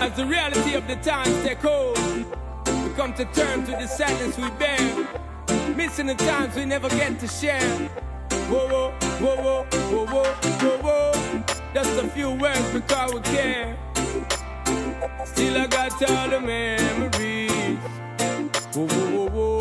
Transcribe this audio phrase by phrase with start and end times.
[0.00, 1.98] As the reality of the times take hold,
[2.66, 4.80] we come to terms with the sadness we bear.
[5.76, 7.60] Missing the times we never get to share.
[8.48, 11.42] Whoa, whoa, whoa, whoa, whoa, whoa, whoa, whoa.
[11.74, 13.76] Just a few words because we care.
[15.26, 17.78] Still I got all the memories.
[18.74, 19.59] Whoa, whoa, whoa, whoa, whoa, whoa.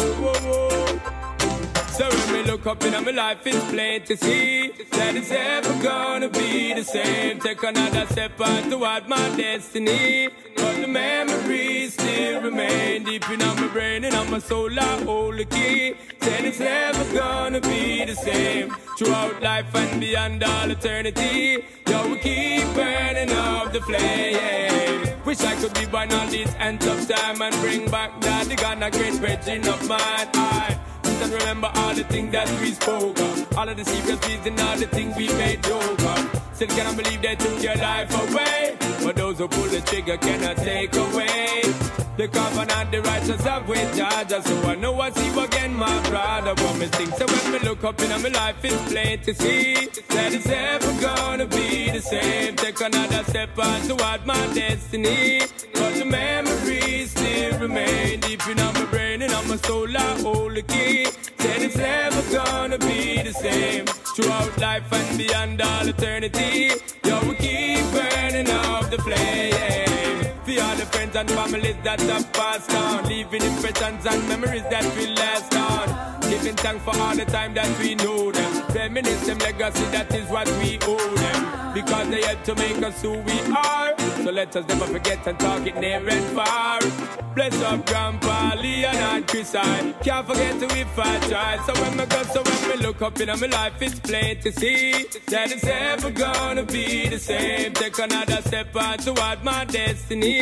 [2.00, 5.84] So when me look up in my life, it's plain to see that it's ever
[5.84, 7.41] gonna be the same.
[7.41, 10.29] Take another step on toward my destiny.
[10.56, 14.79] But the memories still remain deep in my brain and on my soul.
[14.79, 15.96] I hold the key.
[16.21, 18.70] Said it's never gonna be the same.
[18.97, 21.65] Throughout life and beyond all eternity.
[21.86, 25.18] Yo, we keep burning up the flame.
[25.25, 28.56] Wish I could be born on this end of time and bring back that the
[28.56, 30.89] gun a great virgin of mine.
[31.21, 33.58] And remember all the things that we spoke of.
[33.58, 36.00] All of the secrets and all the things we made joke.
[36.53, 38.78] Still cannot believe they took your life away.
[39.03, 42.09] But those who pull the trigger cannot take away.
[42.20, 44.28] The covenant, the righteous have with Jah.
[44.28, 46.53] So I know I see again, my brother.
[46.53, 49.88] But me think so when me look up in my life, it's plain to see
[50.09, 52.58] that it's ever gonna be the same.
[52.58, 55.44] Take another step on toward my destiny.
[55.73, 59.88] But the memories still remain deep in my brain and on my soul.
[59.88, 61.06] I hold the key.
[61.40, 63.86] Said it's never gonna be the same.
[63.86, 66.72] Throughout life and beyond all eternity.
[67.06, 70.28] Yo, we keep burning up the flame.
[70.50, 73.05] For all the friends and families that have passed on.
[73.08, 76.22] Leaving impressions and memories that will last on.
[76.22, 78.66] Giving thanks for all the time that we know them.
[78.73, 81.73] Reminisce legacy, that is what we owe them.
[81.75, 83.94] Because they helped to make us who we are.
[84.23, 86.80] So let us never forget and talk it near and far.
[87.36, 91.58] Bless up Grandpa Leon and Chris I can't forget to if I try.
[91.66, 94.52] So when me go, so when me look up in my life, it's plain to
[94.52, 94.91] see
[95.28, 97.73] that it's ever gonna be the same.
[97.73, 100.39] Take another step on toward my destiny.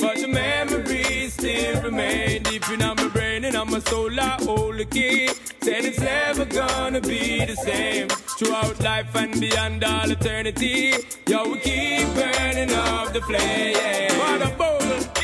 [0.00, 4.18] But the memories still remain deep in my brain and on my soul.
[4.18, 5.28] I hold the key.
[5.62, 8.08] Said it's never gonna be the same.
[8.08, 10.94] Throughout life and beyond all eternity.
[11.26, 14.10] Yo, we keep burning up the flame.
[14.18, 15.23] For the bowl.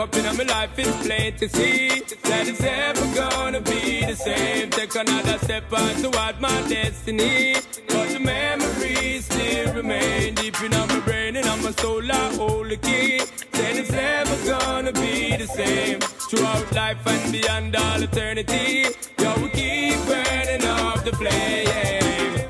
[0.00, 1.88] Up in my life, it's plain to see
[2.22, 4.70] that it's ever gonna be the same.
[4.70, 7.56] Take another step on toward my destiny.
[7.88, 12.02] But the memories still remain deep in my brain and on my soul.
[12.10, 13.22] I hold the key.
[13.52, 16.00] Then it's never gonna be the same.
[16.00, 18.94] Throughout life and beyond all eternity.
[19.18, 22.48] Yo, we keep burning up the flame.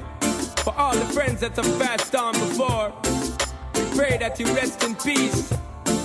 [0.65, 2.92] For all the friends that have passed on before,
[3.75, 5.53] we pray that you rest in peace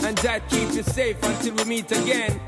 [0.06, 2.42] and that keep you safe until we meet again.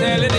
[0.00, 0.29] Tell you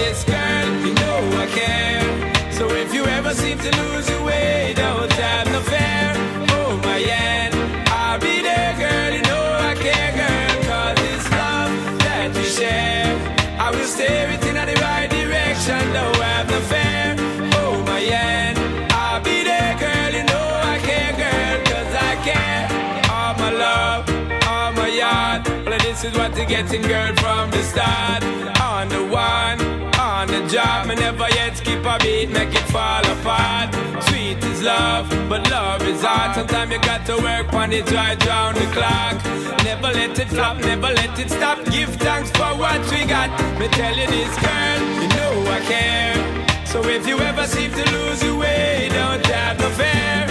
[26.01, 28.23] this is what you're getting, girl, from the start.
[28.59, 29.61] On the one,
[29.99, 33.69] on the job, me never yet skip a beat, make it fall apart.
[34.05, 36.33] Sweet is love, but love is hard.
[36.33, 39.15] Sometimes you got to work on it right round the clock.
[39.63, 41.63] Never let it flop, never let it stop.
[41.65, 43.29] Give thanks for what we got.
[43.59, 46.65] Me tell you this, girl, you know I care.
[46.65, 50.30] So if you ever seem to lose your way, don't have no fear.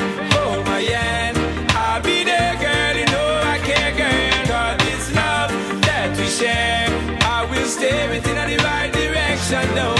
[9.50, 9.96] Start, oh,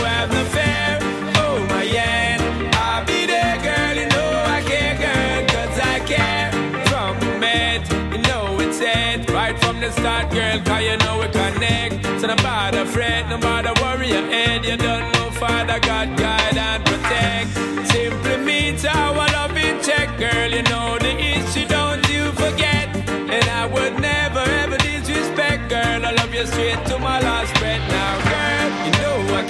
[8.12, 10.60] you know it's head right from the start, girl.
[10.60, 11.94] 'Cause you know we connect.
[12.20, 14.64] So no bother fret, no bother worry your head.
[14.64, 17.48] You don't know Father God guide and protect.
[17.92, 20.50] Simply means our love in check, girl.
[20.56, 20.99] You know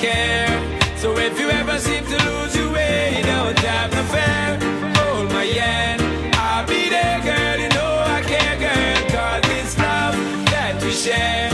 [0.00, 0.48] care.
[0.96, 4.48] So if you ever seem to lose your way, don't have no fear.
[4.96, 6.00] Hold my hand,
[6.36, 7.56] I'll be there, girl.
[7.60, 8.98] You know I care, girl.
[9.14, 10.16] Cause this love
[10.52, 11.50] that we share,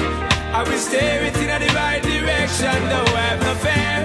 [0.55, 2.77] I will steer it in the right direction.
[2.93, 3.99] Don't have no fear.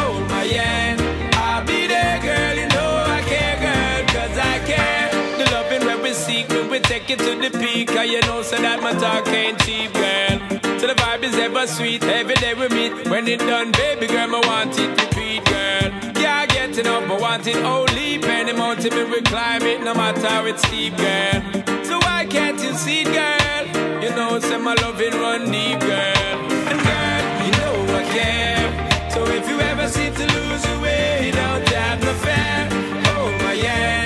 [0.00, 1.00] Hold my hand,
[1.34, 2.54] I'll be there, girl.
[2.60, 4.00] You know I care, girl.
[4.14, 5.08] Cause I care.
[5.38, 7.88] The loving where we seek, when we take it to the peak.
[7.88, 10.65] Cause you know, so that my talk ain't cheap, girl.
[10.86, 13.08] So the vibe is ever sweet, every day we meet.
[13.08, 15.90] When it done, baby girl, I want it repeat, girl.
[16.22, 18.20] Yeah, get it up, I want it only.
[18.20, 21.42] Penny mountain, we will climb it, no matter how it's steep, girl.
[21.82, 23.66] So why can't you see girl?
[24.00, 26.36] You know, say my loving run deep, girl.
[26.70, 29.10] And girl, you know I care.
[29.10, 32.68] So if you ever seem to lose your way, don't have no fear.
[33.10, 34.05] Hold my hand,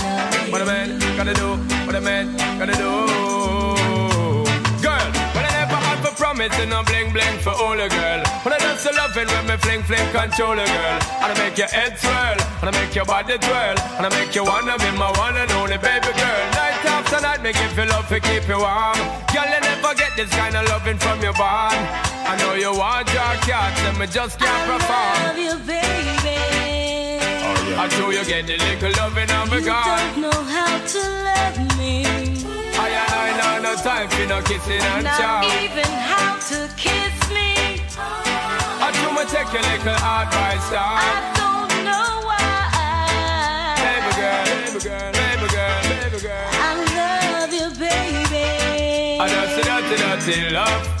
[0.51, 1.55] What a man gotta do,
[1.87, 2.91] what a man gotta do.
[4.83, 8.21] Girl, but I never have a promise and no bling bling for all a girl.
[8.43, 10.99] But I just a loving when me fling fling control a girl.
[11.23, 14.35] And I make your head swirl, and I make your body twirl, and I make
[14.35, 16.43] you wanna be my one and only baby girl.
[16.59, 18.99] Night after night, me give you love to keep you warm.
[19.31, 21.79] Girl, you never get this kind of loving from your bond.
[22.27, 25.15] I know you want your cat, and me just can't perform.
[25.15, 26.90] I love you, baby.
[27.73, 29.85] I know you get a little loving on You me gone.
[29.87, 32.05] don't know how to love me.
[32.75, 37.15] I and I know no time for no kissing and Not even how to kiss
[37.29, 37.81] me.
[37.97, 43.77] I do me take your little advice I don't know why.
[43.85, 46.49] Baby girl, baby girl, baby girl, baby girl.
[46.51, 49.19] I love you, baby.
[49.19, 49.95] I just a dirty,
[50.35, 51.00] dirty love.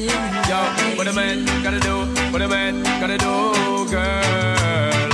[0.00, 0.56] Yo,
[0.96, 5.10] what a man gotta do, what a man gotta do, girl.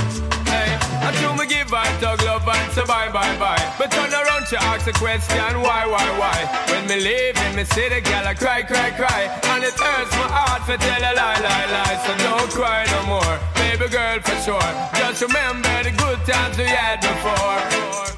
[0.46, 3.74] Hey, I do me give I dog love and say bye, bye, bye.
[3.78, 6.38] But turn around, she ask a question, why, why, why?
[6.70, 9.22] When me leave in me city, girl, I cry, cry, cry.
[9.50, 11.98] And it hurts my heart for tell a lie, lie, lie.
[12.06, 14.70] So don't cry no more, baby girl, for sure.
[14.94, 18.15] Just remember the good times we had before.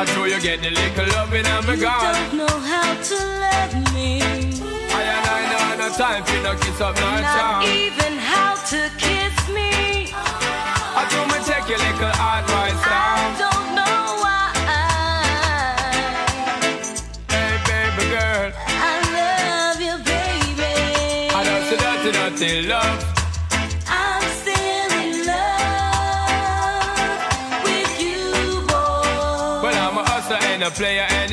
[0.00, 4.22] I know you get the little loving You don't know how to love me.
[4.22, 8.90] I and I know no time for no kiss up, no Not even how to
[8.96, 10.08] kiss me.
[10.16, 13.59] I do me take your little advice I down.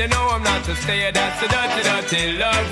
[0.08, 1.12] you know I'm not to stay.
[1.12, 2.68] That's a dirty, dirty love.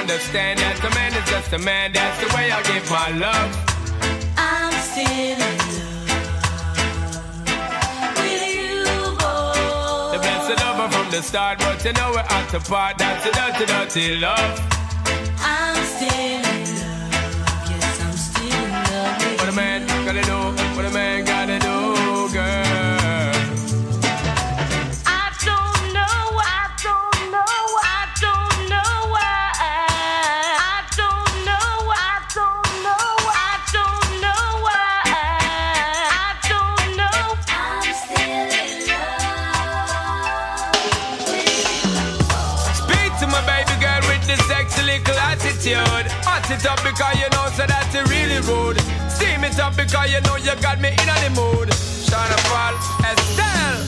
[0.00, 1.92] understand that the man is just a man.
[1.92, 3.50] That's the way I give my love.
[4.38, 6.06] I'm still in love
[8.20, 8.84] with you,
[9.20, 10.14] boy.
[10.14, 12.96] The best of lover from the start, but you know we're at the part.
[12.98, 14.60] That's the dirty, dirty love.
[15.40, 16.43] I'm still.
[19.44, 20.38] What a man gotta do,
[20.74, 22.64] what a man gotta do, girl.
[25.04, 27.44] I don't know, I don't know,
[27.84, 35.12] I don't know where I don't know, I don't know, I don't know where
[36.08, 37.36] I don't know
[42.80, 46.08] Speak to my baby girl with this sexy little attitude.
[46.24, 49.03] Hot it up because you know so that you really rude.
[49.44, 51.68] It up because you know you got me in the mood.
[52.08, 52.74] Shana Fall,
[53.04, 53.84] Estelle.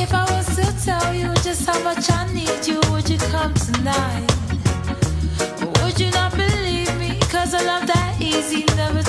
[0.00, 3.52] If I was to tell you just how much I need you, would you come
[3.54, 4.30] tonight?
[5.82, 7.18] Would you not believe me?
[7.32, 9.02] Cause a love that easy never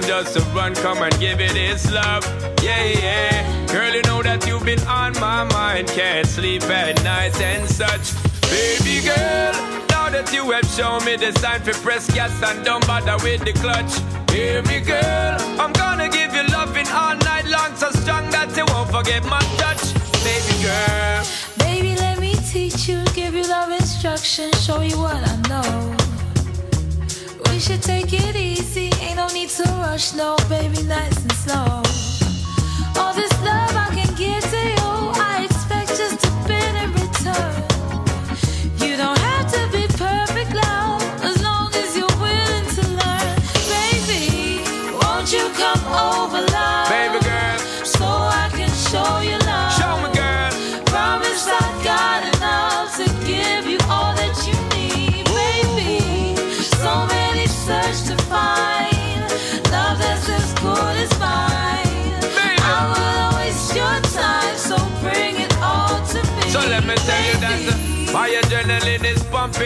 [0.00, 2.24] time just to run, come and give it its love.
[2.62, 3.66] Yeah, yeah.
[3.66, 5.88] Girl, you know that you've been on my mind.
[5.88, 8.12] Can't sleep at night and such.
[8.42, 9.52] Baby girl,
[9.88, 13.44] now that you have shown me the sign for press gas and don't bother with
[13.44, 13.92] the clutch.
[14.30, 18.64] Hear me, girl, I'm gonna give you loving all night long, so strong that you
[18.72, 19.94] won't forget my touch.
[20.24, 21.24] Baby girl,
[21.58, 26.05] baby, let me teach you, give you love instruction, show you what I know.
[27.56, 31.80] We should take it easy, ain't no need to rush, no, baby, nice and slow.
[33.00, 33.85] All this love I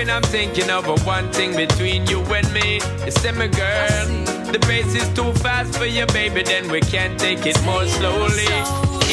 [0.01, 0.15] pumping.
[0.15, 2.81] I'm thinking of a one thing between you and me.
[3.11, 4.07] See me, girl.
[4.53, 6.43] The pace is too fast for you, baby.
[6.43, 8.45] Then we can't take it more slowly.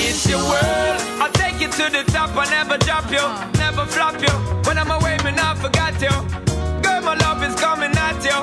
[0.07, 1.01] It's your world.
[1.21, 2.35] I'll take you to the top.
[2.35, 3.25] I never drop you,
[3.59, 4.33] never flop you.
[4.65, 6.15] When I'm away, me not forgot you.
[6.81, 8.39] Girl, my love is coming at you.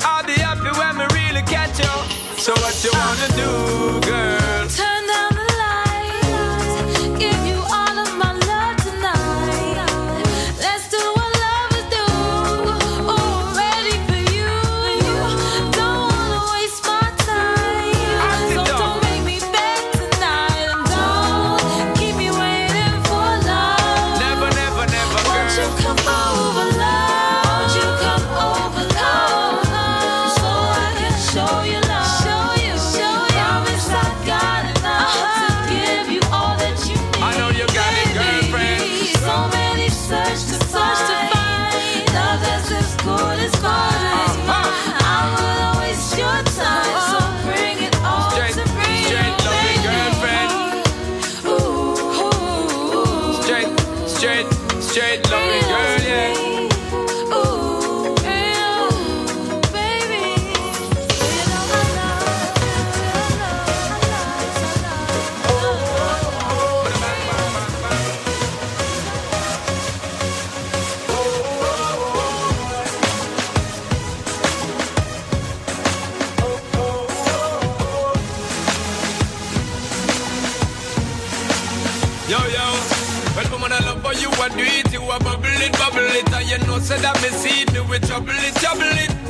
[0.00, 1.94] I'll be happy when we really catch you.
[2.38, 4.43] So what you wanna do, girl?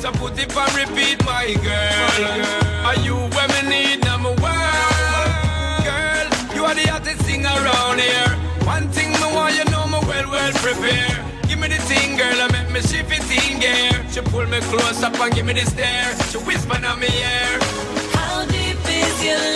[0.05, 2.25] So put it and repeat, my girl.
[2.85, 5.31] Are you where me need number one?
[5.81, 8.29] Girl, you are the hottest thing around here.
[8.67, 11.49] One thing me want, you know me well, well prepared.
[11.49, 14.05] Give me the thing, girl, I make me shift it in gear.
[14.13, 16.15] She pull me close up and give me the stare.
[16.29, 17.59] She whisper in my ear.
[18.13, 19.54] How deep is your love?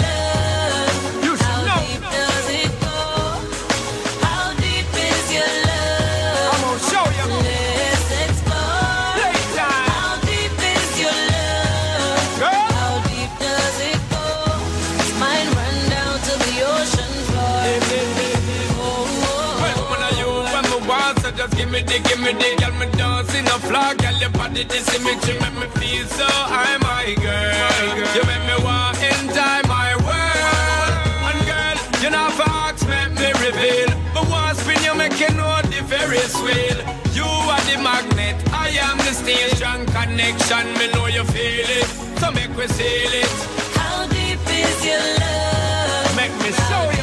[21.59, 25.13] gimme the, gimme the, girl me dancing a floor, girl your body to see me,
[25.27, 27.99] you make me feel so high, my girl.
[28.15, 30.93] You make me want enjoy my world,
[31.29, 35.83] and girl, you know facts make me reveal, but once when you making all the
[35.91, 36.79] very wheel,
[37.19, 41.89] you are the magnet, I am the steel, strong connection, me know you feel it,
[42.21, 43.33] so make we seal it.
[43.75, 46.17] How deep is your love?
[46.17, 46.98] Make me show you.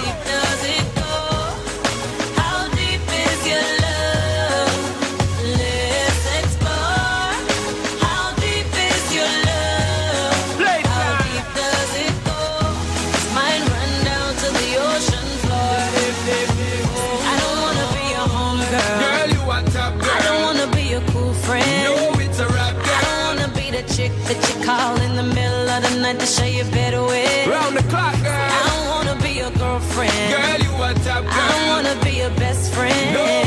[23.96, 27.48] chick that you call in the middle of the night to share your better with.
[27.48, 28.50] Round the clock, girl.
[28.58, 30.12] I don't wanna be your girlfriend.
[30.36, 31.32] Girl, you a top girl.
[31.32, 33.14] I don't wanna be your best friend.
[33.14, 33.45] No.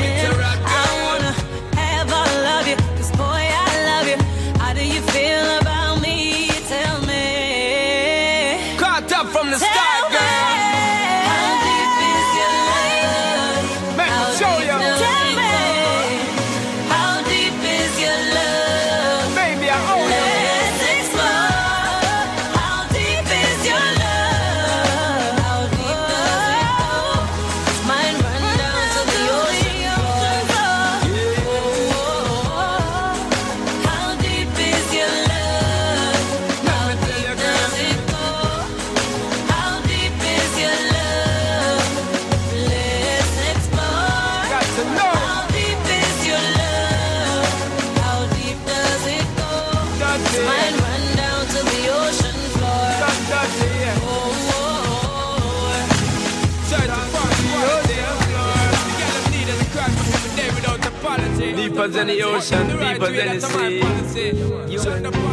[61.88, 65.27] Humans in the ocean, deeper than the sea.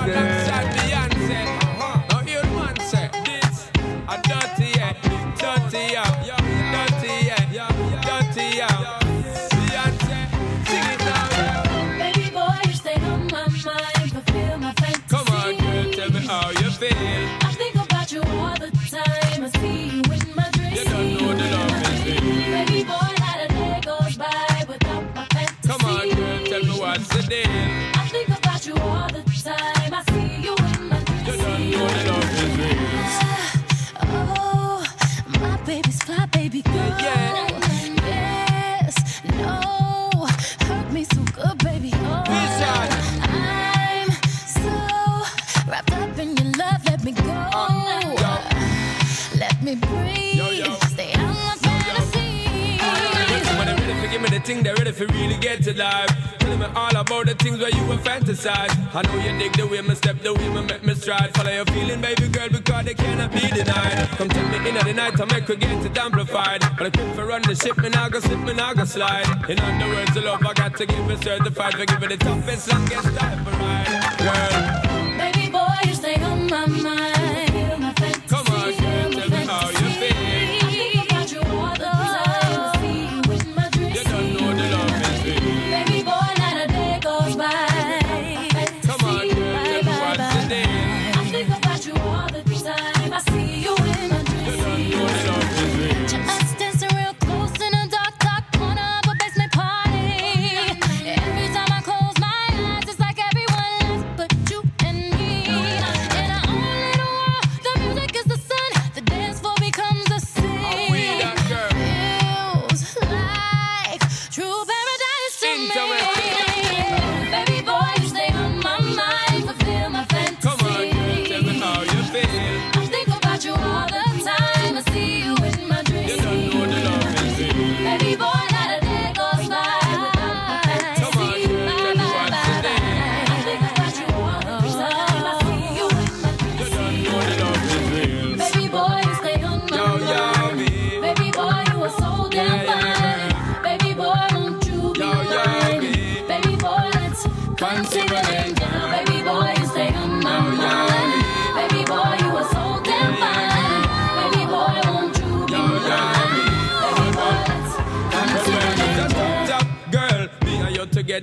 [55.76, 56.10] life.
[56.40, 58.74] Tell me all about the things where you were fantasize.
[58.94, 61.34] I know you dig the way me step, the way me make me stride.
[61.36, 64.08] Follow your feeling, baby girl, because they cannot be denied.
[64.18, 66.62] Come take me in at the night, I make we get it amplified.
[66.78, 69.50] But I quit for run the ship, and I go slip, and I go slide.
[69.50, 71.74] In other words, the love I got to give it certified.
[71.74, 74.75] For give it the toughest, longest time for mine, girl.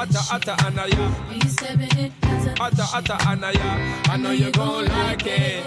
[0.00, 2.12] Atta atta anaya, be stepping it,
[2.58, 4.02] atta atta anaya.
[4.08, 5.62] I know you gon' like it.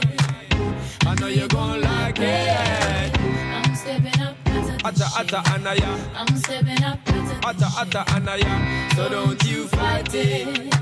[1.06, 3.20] I know you gon' like it.
[3.20, 4.36] I'm stepping up,
[4.84, 6.98] Atta atta anaya, I'm stepping up,
[7.46, 8.90] atta atta anaya.
[8.96, 10.74] So don't you fight it.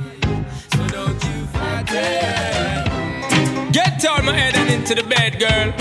[0.73, 3.73] So don't you fight it.
[3.73, 5.73] Get out my head and into the bed, girl.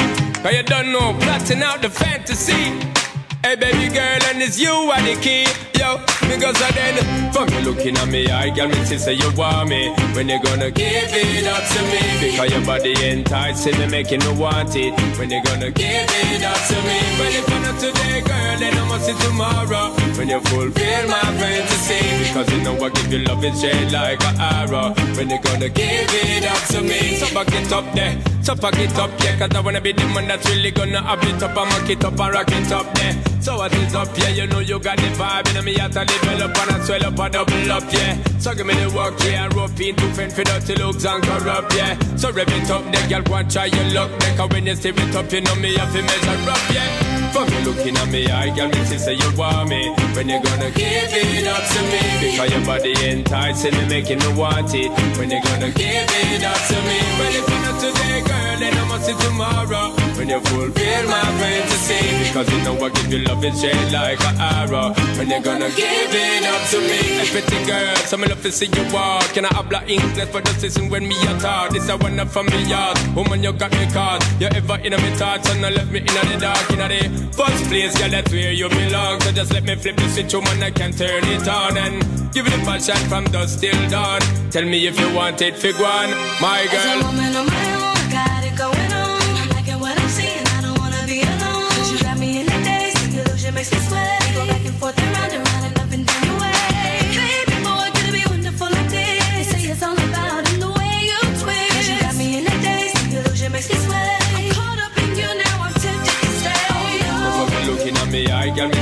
[0.42, 2.99] Cause you don't know, plotting out the fantasy.
[3.42, 5.48] Hey baby girl, and it's you are the key.
[5.72, 5.96] Yo,
[6.28, 9.88] because I then From you looking at me, I me to say you want me.
[10.12, 12.02] When you gonna give it up to me?
[12.20, 14.92] Because your body enticing me, making me want it.
[15.18, 17.00] When you gonna give it up to me?
[17.16, 19.96] When you not today, girl, then I must see tomorrow.
[20.18, 22.28] When you fulfill my fantasy.
[22.28, 24.92] Because you know I give you love, it's shade like an arrow.
[25.16, 27.16] When you gonna give it up to me?
[27.16, 28.20] So back it up there.
[28.50, 31.22] So pack it up, yeah, cause I wanna be the man that's really gonna have
[31.22, 33.14] it up and mock it up and rock it up yeah.
[33.38, 36.00] So what is up, yeah, you know you got the vibe in me at a
[36.00, 38.18] level up and I swell up and double up, yeah.
[38.40, 41.76] So give me the work, yeah, rope in to fend for dirty looks and corrupt,
[41.76, 41.96] yeah.
[42.16, 44.94] So rev it up, there, girl, go and try your luck, cause when you steer
[44.96, 47.09] it up, you know me have to measure up, yeah.
[47.32, 49.94] From you looking at me, I girl, me say you want me.
[50.14, 52.02] When you gonna give it up to me?
[52.20, 54.90] Because your body enticing me, making me want it.
[55.16, 56.98] When you gonna give it up to me?
[57.18, 59.94] Well, if not today, girl, then I must see tomorrow.
[60.18, 62.28] When you fulfill my fantasy.
[62.28, 64.92] Because you know I give you love, it's shade like an arrow.
[65.16, 66.98] When you gonna give it up to me?
[67.14, 69.24] Hey, pretty girl, so me love to see you walk.
[69.32, 71.70] Can I habla English for the season when me a talk?
[71.70, 72.98] This a one up from me yard.
[73.14, 74.20] Woman, you got me caught.
[74.38, 77.64] You ever in me thoughts and I left me in the dark, in the first
[77.64, 79.20] place, girl, that's where you belong.
[79.20, 82.02] So just let me flip the switch, oh, woman, I can turn it on and
[82.32, 84.20] give it a passion from dusk till dawn.
[84.50, 87.10] Tell me if you want it, fig one, my As a girl.
[87.10, 88.99] woman on my own, I got it going on.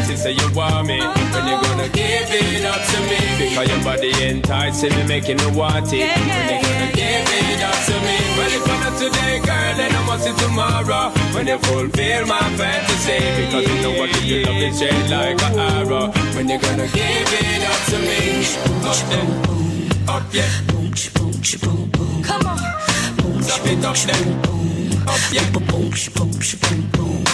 [0.09, 1.01] I got me to say you want me.
[1.01, 3.21] When you gonna give it up to me?
[3.37, 6.01] Because your body enticing me, making me want it.
[6.01, 8.17] When you gonna give it up to me?
[8.37, 11.13] Well, if not today, girl, then I must see tomorrow.
[11.35, 13.21] When you fulfill my fantasy.
[13.37, 16.11] Because you know what you love is shade like an arrow.
[16.35, 18.49] When you gonna give it up to me?
[18.89, 22.23] Up there, up yeah, Boom, sh- boom, sh- boom, boom.
[22.23, 22.57] Come on.
[23.43, 25.51] Stop it up there, up yeah.
[25.69, 27.25] boom, sh- boom, sh- boom, boom.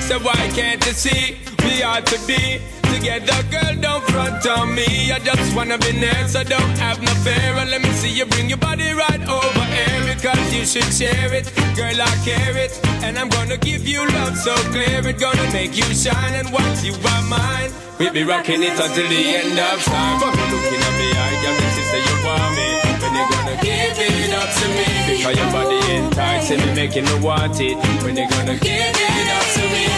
[0.00, 1.36] So why can't you see
[1.76, 2.60] we ought to be
[2.94, 3.74] together, girl?
[3.80, 5.12] Don't front on me.
[5.12, 7.52] I just wanna be near, so don't have no fear.
[7.60, 11.32] And let me see you bring your body right over here because you should share
[11.34, 12.00] it, girl.
[12.00, 12.72] I care it,
[13.04, 15.06] and I'm gonna give you love so clear.
[15.06, 19.08] It gonna make you shine, and once you are mine, we'll be rocking it until
[19.08, 20.16] the end of time.
[20.20, 22.68] But looking at me, I got me to say you want me.
[23.02, 24.88] When you gonna give it up to me?
[25.08, 27.76] Because your body enticing me, making me want it.
[28.02, 29.95] When you gonna give it up to me?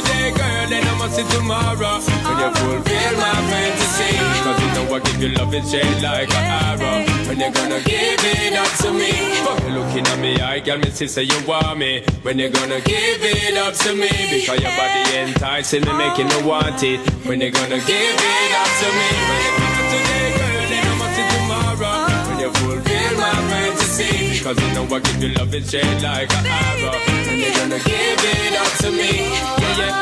[0.00, 2.00] Today, girl, then I must see tomorrow.
[2.24, 4.16] When you fulfill my fantasy.
[4.44, 6.96] Cause you know I give you love, it's shade like an arrow.
[7.28, 9.12] When you gonna give it up to me?
[9.44, 12.02] Fuck you looking at me, I got me sister, you want me.
[12.22, 14.10] When you gonna give it up to me?
[14.30, 17.00] Because your body enticing me, making me want it.
[17.26, 19.08] When you gonna give it up to me?
[19.46, 21.98] If you're today, girl, then I must see tomorrow.
[22.28, 24.29] When you fulfill my fantasy.
[24.42, 26.96] Cause you know I give you love, it's shade like an arrow.
[27.28, 29.28] When you gonna give it up to me?
[29.60, 30.00] Yeah, yeah.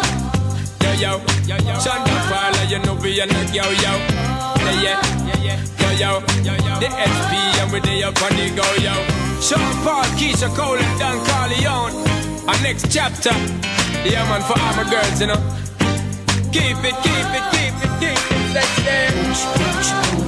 [0.78, 1.74] Yo, yo, yo, yo.
[1.82, 3.92] Shonda Paula, you know we are not yo, yo.
[4.78, 5.98] Yeah, yeah, yeah.
[5.98, 6.78] Yo, yo, yo.
[6.78, 8.94] The SP and we there up on the go, yo.
[9.42, 11.98] Sean Paul, Keyshia Cole and Don Corleone.
[12.48, 13.34] Our next chapter.
[14.06, 15.40] Yeah, man, for all my girls, you know.
[16.54, 18.54] Keep it, keep it, keep it, keep it.
[18.54, 20.27] Let's there.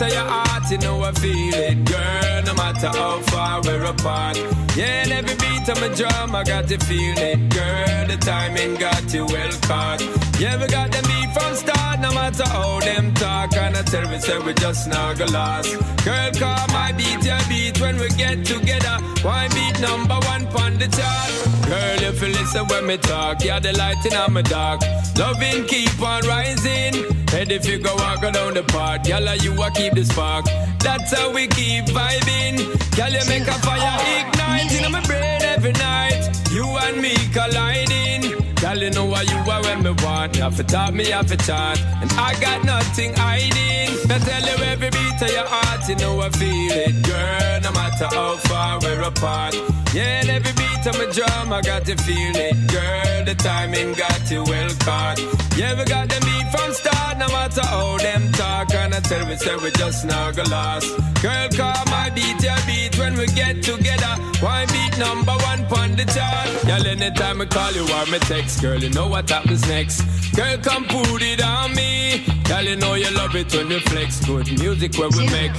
[0.00, 2.42] of your heart, you know I feel it, girl.
[2.44, 4.36] No matter how far we're apart.
[4.76, 8.06] Yeah, and every beat of my drum, I got to feel it, girl.
[8.06, 10.00] The timing got you well caught.
[10.38, 13.56] Yeah, we got the beat from start, no matter how them talk.
[13.56, 15.72] And I tell me, say we just not go lost.
[16.04, 18.98] Girl, call my beat, your beat when we get together.
[19.22, 21.32] Why beat number one on the chart?
[21.66, 24.82] Girl, if you listen when me talk, you're the light in my dark.
[25.18, 27.16] Loving keep on rising.
[27.34, 30.44] And if you go walk down the path, girl, you a keep the spark.
[30.80, 32.56] That's how we keep vibing.
[32.96, 36.30] Girl, you make a fire ignite in my brain every night.
[36.50, 38.22] You and me colliding.
[38.60, 40.36] Girl, you know what you are when me want.
[40.36, 41.78] You have to talk, me have to chat.
[42.02, 43.90] And I got nothing hiding.
[44.10, 47.60] I tell you every beat of your heart, you know I feel it, girl.
[47.64, 49.54] No matter how far we're apart.
[49.94, 53.24] Yeah, and every beat of my drum, I got to feel it, girl.
[53.24, 55.18] The timing got you well caught.
[55.56, 58.74] Yeah, we got the beat from start, no matter how them talk.
[58.74, 60.88] And I tell me, say we just not go lost.
[61.22, 64.14] Girl, call my beat, your beat when we get together.
[64.40, 66.48] Why beat number one on the chart?
[66.66, 70.15] Girl, anytime I call you or me text, girl, you know what happens next.
[70.36, 72.22] Girl, come put it on me.
[72.44, 74.24] Girl, you know you love it when we flex.
[74.24, 75.52] Good music when we make.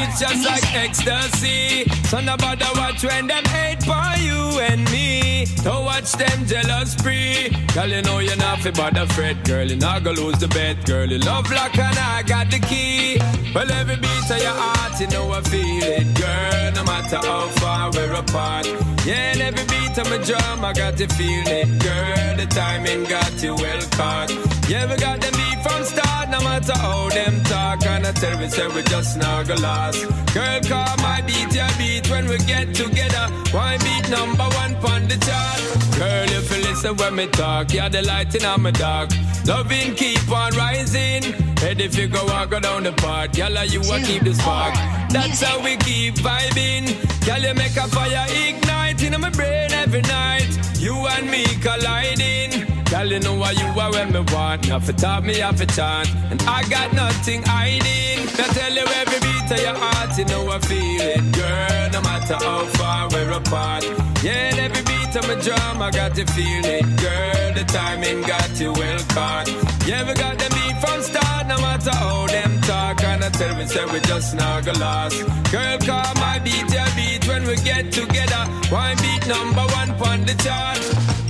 [0.00, 1.84] It's just like ecstasy.
[2.08, 5.46] So nobody watch when them hate for you and me.
[5.64, 7.50] Don't watch them jealous free.
[7.74, 9.44] Girl, you know you're not fi bother fret.
[9.44, 10.86] Girl, you not gonna lose the bet.
[10.86, 13.18] Girl, you love lock and I got the key.
[13.54, 16.06] Well, every beat of your heart, you know I feel it.
[16.14, 18.66] Girl, no matter how far we're apart.
[19.04, 21.68] Yeah, and every beat of my drum, I got to feel it.
[21.80, 24.19] Girl, the timing got you well caught.
[24.68, 27.86] Yeah, we got the beat from start, no matter how them talk.
[27.86, 30.02] And I tell me, say we just not go last.
[30.34, 33.26] Girl, call my beat, your beat when we get together.
[33.52, 35.60] Why beat number one on the chart?
[35.98, 39.10] Girl, if you listen when me talk, you're the light in my dark.
[39.46, 41.22] Loving keep on rising.
[41.58, 44.74] Head if you go walk go down the path, girl, you will keep the spark.
[45.10, 46.86] That's how we keep vibing.
[47.26, 50.48] Girl, you make a fire ignite in my brain every night.
[50.78, 52.79] You and me colliding.
[52.90, 54.68] Girl, you know what you are when me want.
[54.68, 56.08] Now for talk me, have a chant.
[56.30, 58.26] And I got nothing hiding.
[58.34, 61.22] I tell you every beat of your heart, you know I feel it.
[61.32, 63.84] Girl, no matter how far we're apart.
[64.24, 66.82] Yeah, every beat of my drum, I got to feel it.
[66.98, 69.46] Girl, the timing got you well caught.
[69.86, 73.04] Yeah, we got the beat from start, no matter how them talk.
[73.04, 75.16] And I tell me, say we just go lost.
[75.52, 78.42] Girl, call my beat, your beat when we get together.
[78.74, 80.78] Why beat number one on the chart?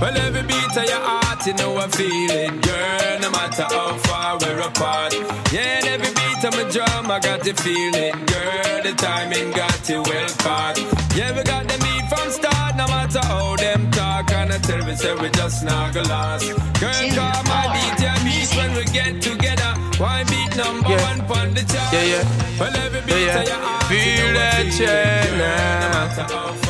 [0.01, 3.19] Well, every beat of your heart, you know I feel it, girl.
[3.21, 5.13] No matter how far we're apart.
[5.53, 8.77] Yeah, and every beat of my drum, I got to feel it, girl.
[8.85, 10.77] The timing got you well caught.
[11.15, 14.31] Yeah, we got the beat from start, no matter how them talk.
[14.31, 16.49] And I tell me, say we just not go lost.
[16.81, 19.71] Girl, call my beat, your beat when we get together.
[20.01, 21.09] Why beat number Yeah.
[21.09, 21.93] one on the chart?
[21.93, 22.57] Yeah, yeah.
[22.59, 25.20] Well, every beat Yeah, of your heart, Feel you know I that feel it, girl.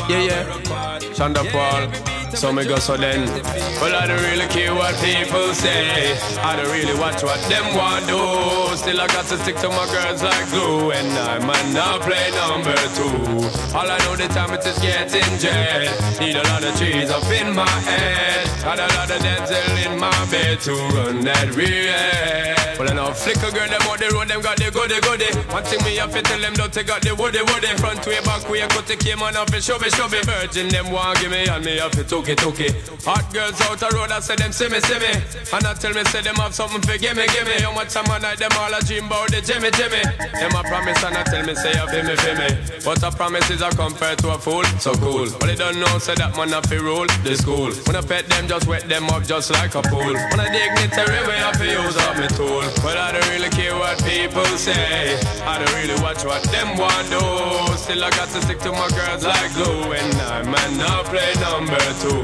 [0.08, 0.46] Yeah, yeah.
[0.46, 0.62] we're.
[1.14, 2.12] Shonda Paul.
[2.34, 3.28] So me go so then.
[3.80, 6.16] Well, I don't really care what people say.
[6.40, 8.76] I don't really watch what them want do.
[8.76, 10.92] Still, I got to stick to my girls like glue.
[10.92, 13.76] And I might not play number two.
[13.76, 15.92] All I know the time it is getting jet.
[16.20, 18.48] Need a lot of trees up in my head.
[18.64, 22.62] Got a lot of dental in my bed to run that real.
[22.78, 25.28] Well, I know flicker girl, them on the road, them got the goody goody.
[25.52, 27.68] One thing me to tell them, don't take out the woody woody.
[27.76, 30.20] Front way, back way, cut the came on off it, show me, show me.
[30.22, 32.40] Virgin, them want give me, and me have it, took it.
[33.04, 35.12] Hot girls out the road, I say them see me, see me.
[35.52, 37.60] And I tell me, say them have something for give me, give me.
[37.62, 40.02] How much time I night, them all a dream about the Jimmy, Jimmy.
[40.36, 42.50] Them a promise, and I tell me, say, you feel me, feel me.
[42.84, 45.28] But a promise is a compared to a fool, so cool.
[45.38, 47.72] But they don't know, say that man have to rule the school.
[47.86, 50.14] When I pet them, just wet them up just like a pool.
[50.14, 52.62] When I dignitary way, I to use up my tool.
[52.82, 55.18] But I don't really care what people say.
[55.46, 57.22] I don't really watch what them want do.
[57.78, 59.92] Still I got to stick to my girls like glue.
[59.92, 62.22] And I might not play number two.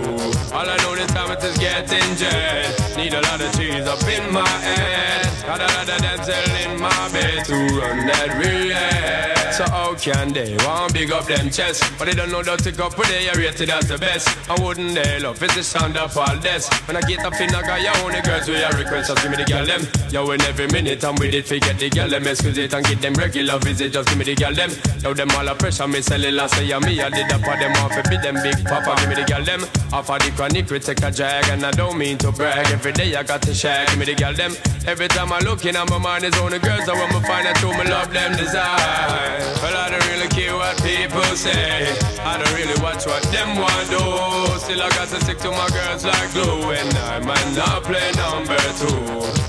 [0.55, 2.97] All I know this time is getting jet.
[2.97, 5.29] Need a lot of cheese up in my head.
[5.47, 9.38] Got a lot of dental in my bed to run that real.
[9.59, 11.83] So how can they want big up them chest?
[11.99, 14.29] But they don't know that to go put they are rated as the best.
[14.49, 16.69] I wouldn't they love it's the sound of all this.
[16.87, 19.31] When I get up in I got your only girls with your request, just give
[19.31, 19.83] me the girl them.
[20.12, 22.27] Yo, in every minute I'm with it, forget the girl them.
[22.27, 24.71] Excuse it and get them regular visit, just give me the girl them.
[25.03, 27.00] Yo, them all a pressure, me it last say me.
[27.00, 29.62] I did up for them off, be them big papa, give me the girl them.
[29.92, 32.66] Off of the chronic, we take a drag, and I don't mean to brag.
[32.72, 34.52] Every day I got to share, give me the girl them.
[34.87, 37.46] Every time I look in, on my mind is only girls, I want me find
[37.46, 39.38] out who me love them desire.
[39.62, 41.94] Well, I don't really care what people say.
[42.24, 44.38] I don't really watch what them want do.
[44.68, 48.12] Still I got to stick to my girls like glue And I might not play
[48.20, 49.00] number two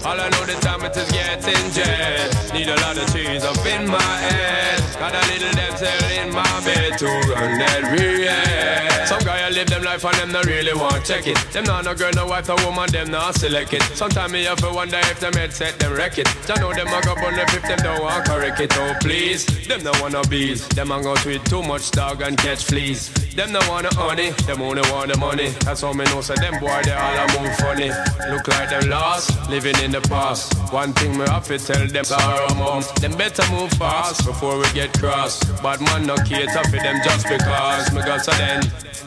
[0.07, 3.59] All I know the time it is getting jet Need a lot of trees up
[3.65, 9.19] in my head Got a little damsel in my bed To run that real Some
[9.25, 11.37] guy I live them life and them not really want check it.
[11.51, 13.81] Them not no girl, no wife, no woman, them not select it.
[13.95, 16.27] Sometimes me have to wonder if them head set them wreck it.
[16.49, 18.71] I know them a go bun if them don't want correct it.
[18.77, 20.67] Oh please, them no wanna bees.
[20.69, 23.09] Them hang out with too much dog and catch fleas.
[23.35, 25.49] Them no wanna honey, them only want the money.
[25.65, 27.89] That's how me know so them boy they all a move funny.
[28.29, 30.53] Look like them lost, living in the past.
[30.71, 32.83] One thing me have to tell them sorrow mom.
[33.01, 35.43] Them better move fast before we get cross.
[35.61, 36.15] Bad man no
[36.49, 38.61] cater for them just because Me got so then.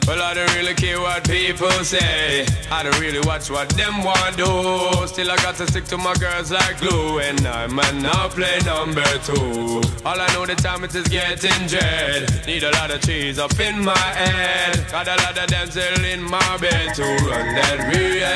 [0.07, 2.47] Well I don't really care what people say.
[2.71, 5.07] I don't really watch what them want do.
[5.07, 7.21] Still I got to stick to my girls like glue.
[7.21, 9.81] And I might not play number two.
[10.05, 12.47] All I know the time it is getting dread.
[12.47, 14.87] Need a lot of cheese up in my head.
[14.91, 18.29] Got a lot of damsel in my bed To run that real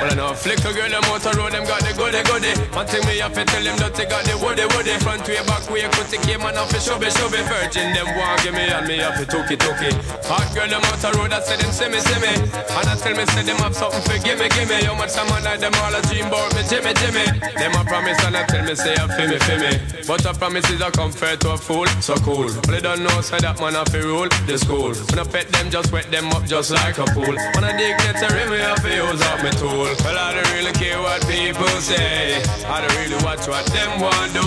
[0.00, 2.52] Well I know flicker girl them out the road Them got the goody goody.
[2.74, 4.96] One thing me have to tell them that they got the woody woody.
[5.04, 8.54] Front way back way the came and off the shove shove Virgin them want give
[8.54, 9.62] me and me have to took it
[10.26, 12.32] Hot girl them out the road I say them see me see me.
[12.50, 14.82] And I tell me say them have something for gimme gimme.
[14.82, 17.26] How much time I like them all a dream about me Jimmy Jimmy.
[17.54, 19.72] Them a promise and I tell me say I feel me feel me.
[20.06, 22.50] But a promise is a comfort to a fool So cool.
[22.66, 24.90] But they don't know say that man have to rule the school.
[25.14, 27.36] When I pet them just wet them up just like a pool.
[27.54, 29.86] When I dig get a me have to use up my tool.
[30.02, 32.42] Well I don't really care what people say.
[32.66, 34.46] I don't really watch what them want do.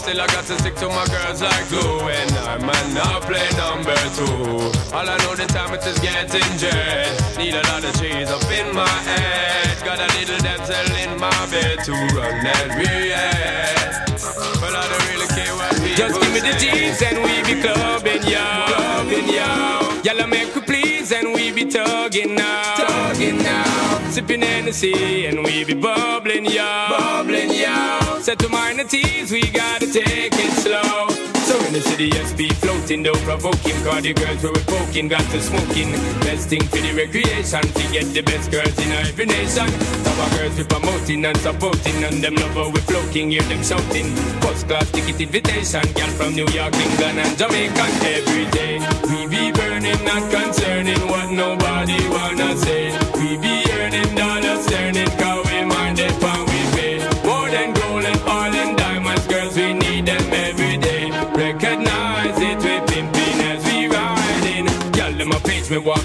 [0.00, 2.08] Still I got to stick to my girls like glue.
[2.08, 6.50] And I might not play number two All I know the time it is getting
[6.58, 11.18] jet Need a lot of cheese up in my head Got a little damsel in
[11.18, 13.50] my bed To run that real
[14.62, 17.54] But I don't really care what people Just give me the jeans and we be
[17.60, 18.46] clubbing, yo.
[18.70, 19.50] Clubbing, yo.
[20.06, 22.74] Y'all make we please and we be tugging now.
[22.76, 24.10] Tugging now.
[24.10, 26.86] Sipping Hennessy and we be bubbling, yo.
[26.90, 28.20] Bubbling, yo.
[28.20, 30.59] Set to minor teas, we gotta take it
[31.80, 33.78] So in the city, SP floating, though provoking.
[33.84, 35.92] Cause the girls we were poking, got to smoking.
[36.20, 39.68] Best thing for the recreation, to get the best girls in every nation.
[40.04, 44.12] Some girls we promoting and supporting, and them lover we floating, hear them shouting.
[44.44, 47.84] First class ticket invitation, girl from New York, England, and Jamaica.
[48.04, 48.76] Every day
[49.08, 52.92] we be burning, not concerning what nobody wanna say.
[53.16, 55.08] We be earning dollars, turning,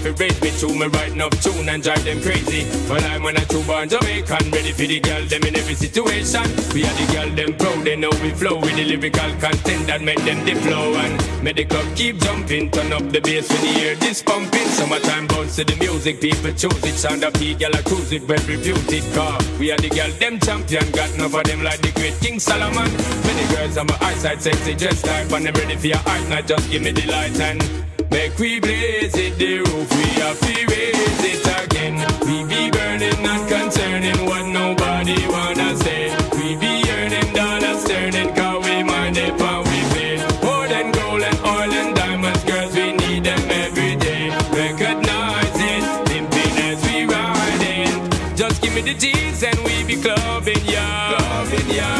[0.06, 2.62] to raise me to me writing up tune and drive them crazy.
[2.88, 6.46] But I'm when I true born Jamaican, ready for the girl them in every situation.
[6.78, 10.02] We are the girl them proud, they know we flow with the lyrical content that
[10.02, 12.70] make them the flow and make the club keep jumping.
[12.70, 14.70] Turn up the bass when you hear this pumping.
[14.78, 16.94] Summertime bounce to the music, people choose it.
[16.94, 19.40] Sound of the girl I cruise it, well reputed car.
[19.58, 22.90] We are the girl them champion, got enough of them like the great King Solomon.
[23.26, 26.46] Many girls on my eyesight, sexy dress type, and them ready for your art, not
[26.46, 27.85] just give me the light and.
[28.12, 31.96] Make we blaze it, the roof, we have to raise it again.
[32.28, 36.16] We be burning, not concerning what nobody wanna say.
[36.38, 40.18] We be earning dollars, turning, cause we mind it, and we pay.
[40.44, 44.30] More than gold and oil and diamonds, girls, we need them every day.
[44.52, 48.36] Recognize it, pimping as we riding.
[48.36, 50.84] Just give me the G's and we be clubbing, yo.
[51.16, 51.92] Clubbing, yo.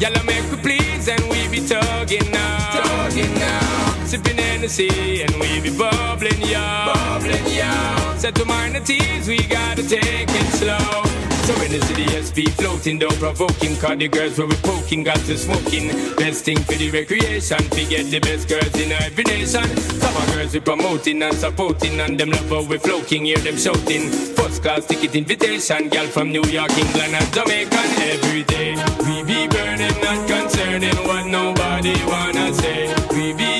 [0.00, 2.82] Y'all make we please and we be tugging now.
[2.84, 4.04] Tugging now.
[4.06, 5.22] Sipping Hennessy
[5.62, 6.60] we be bubbling, yo.
[6.92, 8.16] Bubbling, yo.
[8.16, 11.02] Set to mind the teas, we gotta take it slow.
[11.44, 13.76] So in the city, SP floating, though provoking.
[13.76, 15.88] Cause the girls where we poking, got to smoking.
[16.16, 19.66] Best thing for the recreation, to get the best girls in every nation.
[20.00, 23.56] Some of girls we promoting and supporting, and them love how we floating, hear them
[23.56, 24.10] shouting.
[24.36, 27.82] First class ticket invitation, girl from New York, England, and Jamaica
[28.12, 28.76] every day.
[29.04, 32.94] We be burning, not concerning what nobody wanna say.
[33.12, 33.59] We be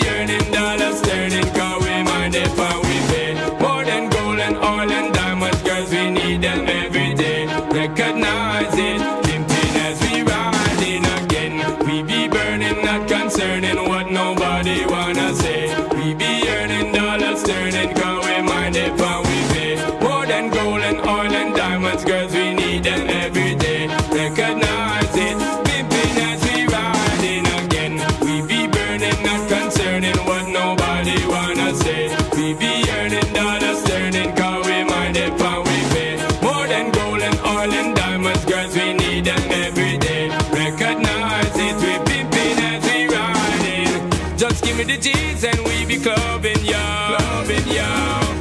[45.00, 46.76] Just give me the G's and we be clubbing, yo.
[47.16, 47.86] Clubbing, yo.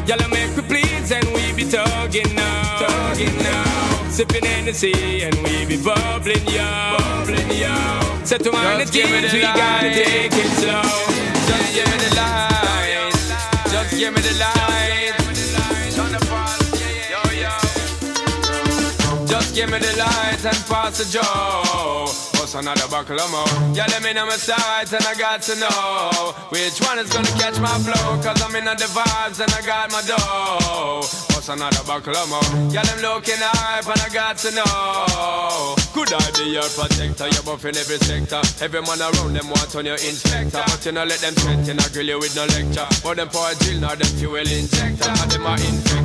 [0.05, 4.09] Y'all make we please and we be tugging now, tugging now.
[4.09, 8.25] Sipping Hennessy and we be bubbling, yo, bubbling, yo.
[8.25, 10.81] Set to mind the Just give me things the we gotta take it slow.
[11.47, 13.13] Just give me the light.
[13.71, 15.13] Just give me the light.
[15.95, 16.59] Turn the ball,
[17.13, 17.53] yo, yo.
[19.25, 22.28] Just give me the light and pass the joe.
[22.49, 23.75] What's another buckle of more?
[23.77, 27.29] Yeah, let me know my sides and I got to know which one is gonna
[27.37, 28.17] catch my flow.
[28.25, 31.05] Cause I'm in the vibes and I got my dough.
[31.29, 32.73] What's another buckle of more?
[32.73, 35.77] Yeah, them looking hype and I got to know.
[35.93, 37.29] Could I be your protector?
[37.29, 38.41] You're buffing every sector.
[38.65, 40.63] Every man around them want on your inspector.
[40.65, 42.89] But you know, let them threaten, I grill you with no lecture.
[43.05, 45.05] But them for a drill, now them fuel injector.
[45.05, 45.53] And them a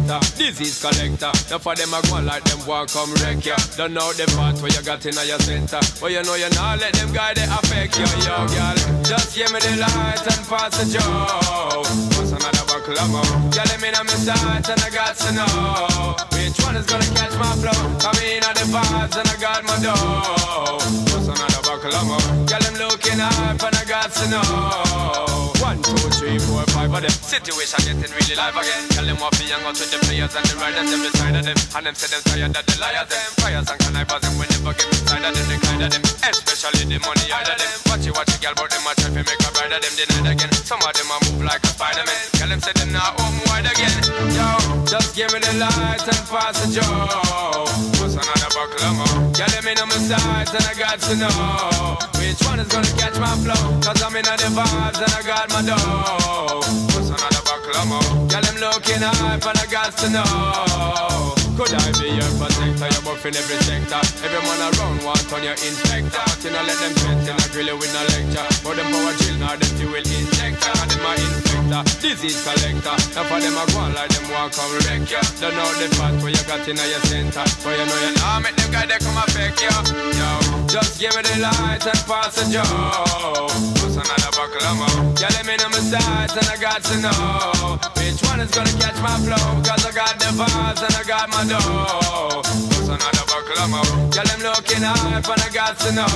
[0.04, 1.32] infector, disease collector.
[1.50, 3.56] Now for them, I go like them walk come wreck ya.
[3.76, 5.80] Don't know the part where you got in your center.
[6.00, 8.76] But you know you not let them guy they affect you, yo, girl.
[9.04, 11.82] Just give me the light and pass the joe.
[12.16, 13.24] What's another buckle of more?
[13.52, 17.08] Yeah, let me know my sight and I got to know which one is gonna
[17.14, 17.80] catch my flow.
[17.98, 20.78] Come in at the vibes and I got my dough.
[21.12, 22.46] What's another buckle of more?
[22.48, 25.43] Yeah, them looking hype and I got to know.
[25.74, 27.10] One, two, three, four, five of them.
[27.10, 28.86] Situation getting really live again.
[28.94, 31.42] Tell them what be young out with the players and the riders them beside of
[31.42, 31.58] them.
[31.74, 33.26] And them say them tired that the liars them.
[33.42, 35.46] Fires and connivers them we never get inside of them.
[35.50, 37.74] The kind of them, especially the money out of them.
[37.90, 39.94] Watch it, watch it, girl, but them a try to make a bride of them
[39.98, 40.52] denied again.
[40.62, 42.22] Some of them a move like a Spider-Man.
[42.38, 43.98] Tell them say them not home wide again.
[44.30, 44.46] Yo,
[44.86, 47.66] just give me the light and pass the joe.
[47.98, 49.18] What's another buckle of more?
[49.34, 52.90] Yeah, let me know my sides and I got to know which one is gonna
[52.98, 53.62] catch my flow.
[53.80, 56.66] Cause I'm in on the vibes and I got my dough.
[56.90, 57.44] What's another
[57.86, 58.26] more?
[58.30, 61.34] Yeah, them looking hype and I got to know.
[61.54, 62.90] Could I be your protector?
[62.90, 64.02] You're buffing every sector.
[64.26, 66.26] Every man around want on your inspector.
[66.42, 68.42] You know, let them threaten, I grill you with no lecture.
[68.66, 69.70] But them power drill, now injector.
[69.70, 70.43] And them a
[71.74, 72.96] infector, disease collector.
[73.14, 75.20] Now for them, I go on like them walk come wreck ya.
[75.40, 77.44] Don't know the part where you got in your center.
[77.62, 79.74] But you know you now make them guy they come affect you.
[80.18, 83.48] Yo, just give me the light and pass the joe.
[83.82, 85.14] What's another buckle of more?
[85.18, 88.74] Yeah, let me know my sides and I got to know which one is gonna
[88.78, 89.46] catch my flow.
[89.62, 92.83] Cause I got the vibes and I got my dough.
[92.94, 93.90] Another buckle of more?
[94.14, 96.06] Them looking hype and I got to know.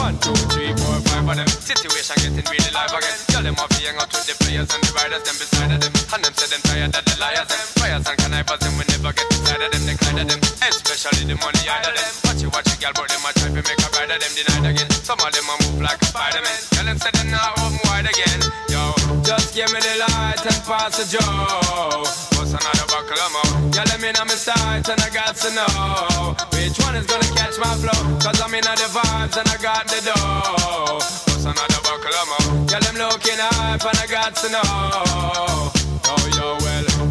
[0.00, 1.48] One, two, three, four, five of them.
[1.60, 3.18] Situation getting really live again.
[3.28, 5.92] Tell them off hang out with the players and the riders, them beside of them.
[5.92, 7.60] And them say them tired that the liars, them.
[7.76, 9.82] Fires and connivers, them we never get inside of them.
[9.84, 12.08] They kind of them, especially the money out of them.
[12.24, 14.32] Watch it, watch it, girl, but them a try to make a bride of them
[14.32, 14.88] denied again.
[15.04, 16.60] Some of them a move like a Spider-Man.
[16.72, 18.40] Tell them them not open wide again.
[18.72, 22.27] Yo, just give me the light and pass the joe.
[22.38, 23.74] What's another buckle of more?
[23.74, 27.26] Yeah, let me know my sights and I got to know which one is gonna
[27.34, 27.98] catch my flow.
[28.22, 30.94] Cause I'm in the vibes and I got the dough.
[30.94, 32.70] What's another buckle of more?
[32.70, 35.77] Yeah, them looking hype and I got to know.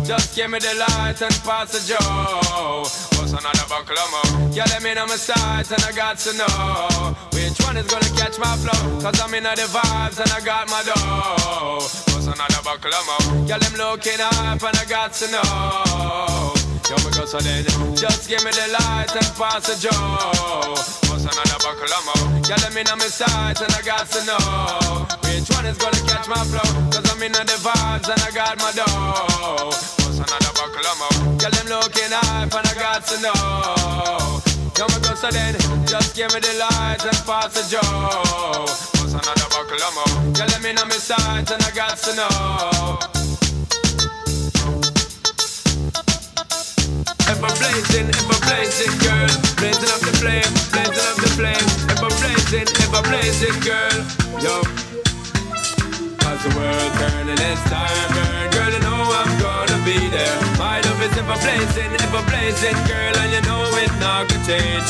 [0.08, 2.80] Just give me the light and pass the joe.
[3.20, 4.56] What's another buckle more?
[4.56, 8.08] Yeah, let me know my sights and I got to know which one is gonna
[8.16, 9.04] catch my flow.
[9.04, 11.84] Cause I'm in the vibes and I got my dough.
[12.16, 13.52] What's another buckle more?
[13.52, 16.56] Yeah, them looking hype and I got to know.
[16.88, 17.44] Yo, me go so
[18.00, 20.72] just give me the light and pass the joe.
[21.12, 22.48] What's another buckle of more?
[22.48, 26.00] Yeah, let me know my sights and I got to know which one is gonna
[26.08, 26.64] catch my flow.
[26.96, 29.97] Cause I'm in the vibes and I got my dough.
[30.18, 31.38] What's another buckle of more?
[31.38, 34.42] Yeah, them looking hype and I got to know.
[34.74, 35.54] Yo, me go then,
[35.86, 38.66] just give me the light and pass the joe.
[38.98, 40.34] What's another buckle of more?
[40.34, 42.98] Yeah, let me know my sights and I got to know.
[47.30, 49.30] Ever blazing, ever blazing, girl.
[49.62, 51.68] Blazing up the flame, blazing up the flame.
[51.94, 54.02] Ever blazing, ever blazing, girl.
[54.42, 54.66] Yo.
[56.26, 58.50] As the world turning, it's time, burn.
[58.50, 60.36] Girl, you know I'm gonna be there.
[60.60, 64.88] My love is ever blazing, ever blazing, girl, and you know it not gonna change.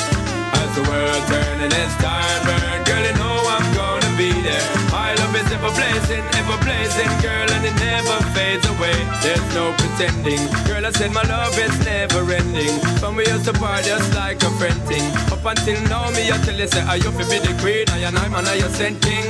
[0.58, 2.82] As the world turning, it's time, burn.
[2.90, 4.66] Girl, you know I'm gonna be there.
[4.90, 8.98] My love is ever blazing, ever blazing, girl, and it never fades away.
[9.22, 10.86] There's no pretending, girl.
[10.86, 12.78] I said my love is never ending.
[13.02, 15.04] From we used to party just like a friend thing.
[15.34, 18.06] Up until now, me I tell you say I you fi be the queen, I
[18.06, 19.26] and I'm an I sent king.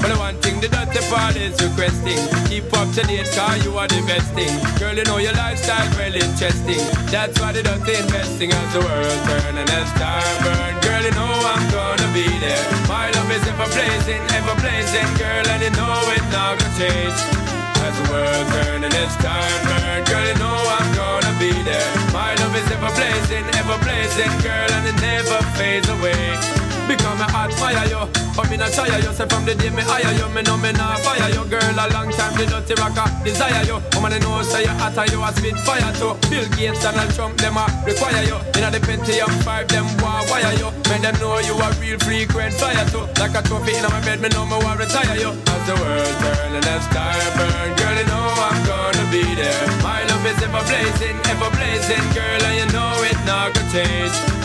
[0.00, 2.22] But the one thing the dirty part is requesting.
[2.46, 4.52] Keep up to date, car you are the best thing.
[4.78, 6.82] Girl, you know your lifestyle well interesting.
[7.10, 10.72] That's why the dirty investing as the world turn and as time burn.
[10.86, 12.62] Girl, you know I'm gonna be there.
[12.86, 17.41] My love is ever blazing, ever blazing, girl, and you know it not gonna change.
[17.82, 21.90] As the world turn and as time burn, girl, you know I'm gonna be there.
[22.12, 26.61] My love is ever blazing, ever blazing, girl, and it never fades away.
[26.92, 28.04] Because me admire you
[28.36, 30.76] But me not shy you Say from the day me hire you Me know me
[30.76, 34.68] not fire you Girl a long time the dirty rocker desire you Woman know say
[34.68, 36.12] you hotter you a spit fire too.
[36.28, 40.52] Bill Gates Donald Trump them a require you Inna the Pentium 5 them want wire
[40.60, 43.08] you Make them know you a real frequent flyer too.
[43.16, 46.12] Like a trophy inna my bed me know me want retire you As the world
[46.20, 49.64] turn and as star burn Girl you know I'm gonna be there.
[49.80, 54.41] My love is ever blazing, ever blazing Girl and you know it not gonna change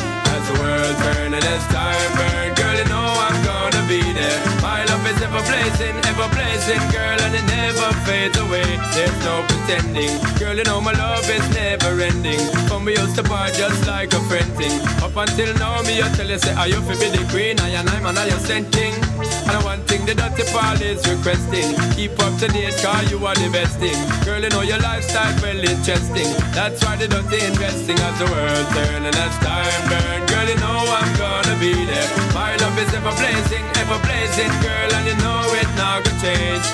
[0.47, 2.55] the world turn and as time burn.
[2.55, 4.39] Girl you know I'm gonna be there.
[4.61, 8.67] My love is ever blazing, ever blazing Girl and it never fades away.
[8.95, 10.13] There's no pretending.
[10.39, 12.39] Girl you know my love is never ending.
[12.69, 14.75] When we used to part just like a friend thing.
[15.03, 17.69] Up until now me I tell you say I you fi be the queen I
[17.79, 22.21] and I'm an I sent king And one thing the Dutty Paul is requesting Keep
[22.21, 23.97] up to date cause you are the best thing.
[24.21, 26.29] Girl you know your lifestyle well interesting.
[26.53, 30.21] That's why the dirty investing as the world turn and as time burn.
[30.29, 32.09] Girl you know I'm gonna be there.
[32.37, 36.65] My love is ever blazing, ever blazing Girl and you know it not gonna change.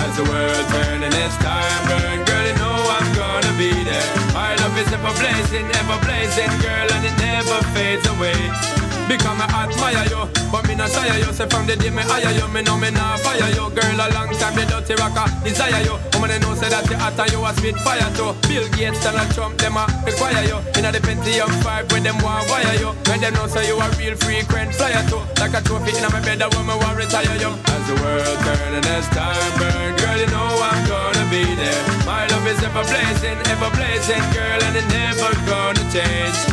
[0.00, 4.08] As the world turn and as time burn Girl, you know I'm gonna be there.
[4.32, 9.66] My love is ever blazing, ever blazing Girl, and it never fades away Because I
[9.66, 12.62] admire you But me not shy you Say from the day me hire you Me
[12.62, 16.30] know me not fire you Girl, a long time the dirty rocker desire you Woman,
[16.30, 18.30] they know say that you hot and you a spit fire too.
[18.46, 22.46] Bill Gates, Donald Trump, them a require you Inna the Pentium 5 when them want
[22.46, 25.22] wire you When them know say you a real frequent flyer too.
[25.42, 28.72] Like a trophy inna my bed that woman want retire you As the world turn
[28.78, 31.82] and as time burn Girl, you know I'm gonna be there.
[32.06, 36.51] My love is ever blazing, ever blazing Girl, and it never gonna change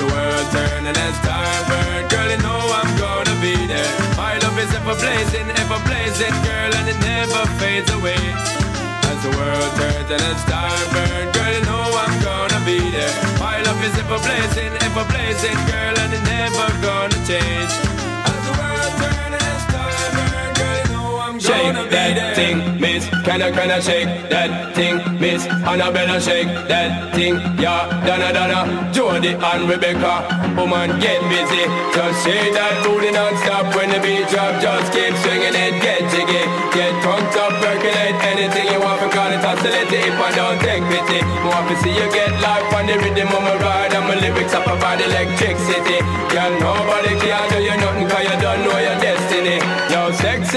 [0.00, 3.92] the world turn and as time burn Girl, you know I'm gonna be there.
[4.16, 8.22] My love is ever blazing, ever blazing Girl, and it never fades away.
[9.10, 13.12] As the world turns and as time burn Girl, you know I'm gonna be there.
[13.38, 17.89] My love is ever blazing, ever blazing Girl, and it never gonna change
[21.38, 23.06] Shake that thing, miss.
[23.22, 25.46] Can I, can I shake that thing, miss?
[25.46, 27.86] Annabella shake that thing, yeah.
[28.02, 30.26] Donna, Donna, Jody and Rebecca.
[30.58, 31.70] Woman, get busy.
[31.94, 34.58] Just shake that booty non-stop when the beat drop.
[34.58, 36.42] Just keep swinging it, get jiggy.
[36.74, 38.98] Get drunk up, percolate anything you want.
[38.98, 41.22] Because it's oscillating if I don't take pity.
[41.46, 43.94] Want to see you get life on the rhythm of my ride.
[43.94, 46.02] And my lyrics up about electricity.
[46.34, 48.99] Girl, nobody can do you nothing cause you don't know destiny.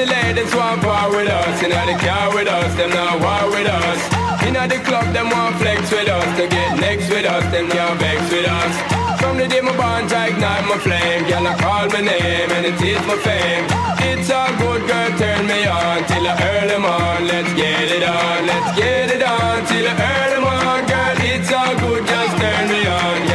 [0.03, 1.63] Sexy ladies want part with us.
[1.63, 3.99] Inna the car with us, them not war with us.
[4.45, 6.37] Inna the club, them want flex with us.
[6.37, 8.73] To get next with us, them can't vex with us.
[9.21, 11.23] From the day my bond, I ignite my flame.
[11.29, 13.65] Girl, I call my name and it is my fame.
[14.09, 17.21] It's all good, girl, turn me on till I early morn.
[17.27, 20.83] Let's get it on, let's get it on till I early morn.
[20.91, 23.32] Girl, it's all good, just turn me on.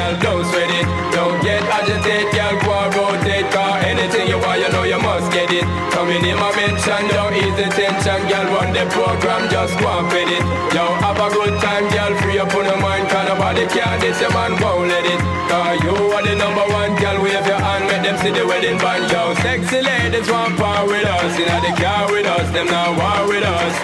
[5.92, 8.20] Coming in my mention, don't ease the tension.
[8.30, 10.44] Girl, run the program, just go and fit it.
[10.74, 13.08] Yo, have a good time, girl, free up on your mind.
[13.10, 15.20] Cause nobody care, this your man won't let it.
[15.50, 18.78] Cause you are the number one, girl, wave your hand, make them see the wedding
[18.78, 19.10] band.
[19.10, 21.34] Yo, sexy ladies want part with us.
[21.34, 23.74] Inna the car with us, them not war with us.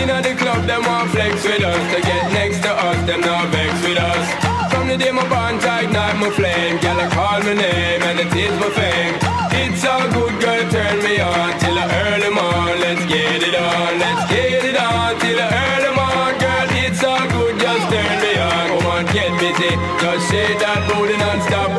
[0.00, 1.82] Inna the club, them want flex with us.
[1.94, 4.63] To get next to us, them not vex with us.
[4.84, 6.76] From det må my bond, tight night my flame.
[6.82, 9.14] Girl, I call my name and it is my fame.
[9.62, 12.74] It's a good, girl, turn me on till the early morn.
[12.84, 16.68] Let's get it on, let's get it on till the early morn, girl.
[16.84, 18.66] It's a good, just turn me on.
[18.72, 19.72] Come on, get busy,
[20.02, 21.73] just shake that booty non-stop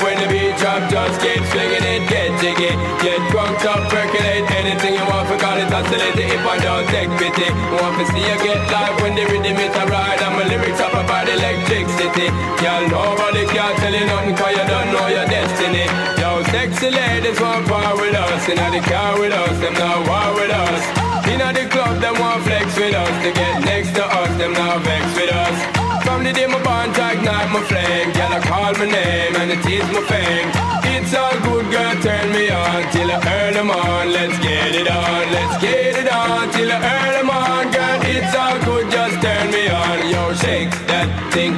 [5.95, 7.47] It if I don't take pity.
[7.71, 10.79] Want to see you get live when the rhythm is a ride and my lyrics
[10.81, 12.27] up about electricity.
[12.59, 15.85] Girl, nobody can tell you nothing 'cause you don't know your destiny.
[16.19, 18.49] Yo, sexy ladies want part with us.
[18.49, 20.83] Inna the car with us, them not war with us.
[21.31, 23.15] Inna the club, them want flex with us.
[23.23, 25.74] To get next to us, them not vex with us.
[26.25, 28.09] The day my bond, I ignite my flame.
[28.17, 30.49] Girl, I call my name and it is my fame.
[30.97, 34.09] It's all good, girl, turn me on till the early morn.
[34.09, 37.99] Let's get it on, let's get it on till the early morn, girl.
[38.09, 40.09] It's all good, just turn me on.
[40.09, 41.53] Yo, shake that thing,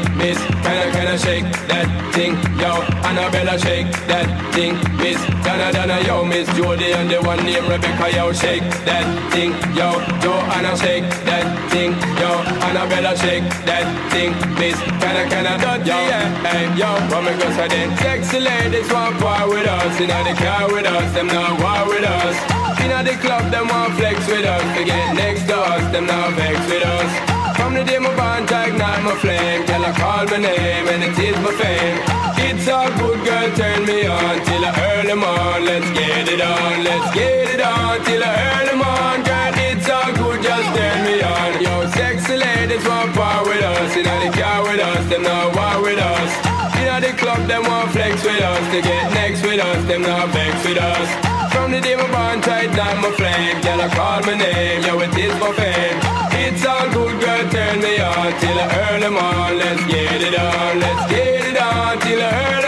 [1.18, 1.24] miss.
[1.24, 2.34] Can I, can I shake that thing?
[2.58, 2.72] Yo,
[3.08, 5.18] Annabella, shake that thing, miss.
[5.46, 9.98] Donna, Donna, yo, miss Jody and the one named Rebecca, yo, shake that thing, yo.
[10.22, 11.92] Joanna, shake that thing,
[12.22, 12.32] yo.
[12.68, 14.78] Annabella, shake that thing, miss.
[15.02, 15.98] Can I, can I, yo,
[16.46, 16.90] hey, yo,
[17.22, 17.98] me go say then?
[17.98, 22.06] Sexy ladies want part with us, inna the car with us, them not war with
[22.06, 22.36] us.
[22.82, 24.64] Inna the club, them want flex with us.
[24.78, 27.37] To get next to us, them not vex with us.
[27.68, 29.66] From the day my bond, I ignite my flame.
[29.68, 32.00] Girl, I call my name and it is my fame.
[32.48, 35.66] It's all good, girl, turn me on till I earn them on.
[35.68, 39.20] Let's get it on, let's get it on till I earn them on.
[39.20, 41.52] Girl, it's all good, just turn me on.
[41.60, 43.96] Yo, sexy ladies want part with us.
[43.98, 46.32] You know, they car with us, them not war with us.
[46.80, 48.64] You know, the club, them want flex with us.
[48.72, 51.27] They get next with us, them not vex with us.
[51.68, 53.60] From the day my bond tight, down my flame.
[53.60, 56.00] Girl, I call my name, yo, it is my fame.
[56.40, 59.58] It's all good, girl, turn me on till I earn them on.
[59.58, 62.67] Let's get it on, let's get it on till I earn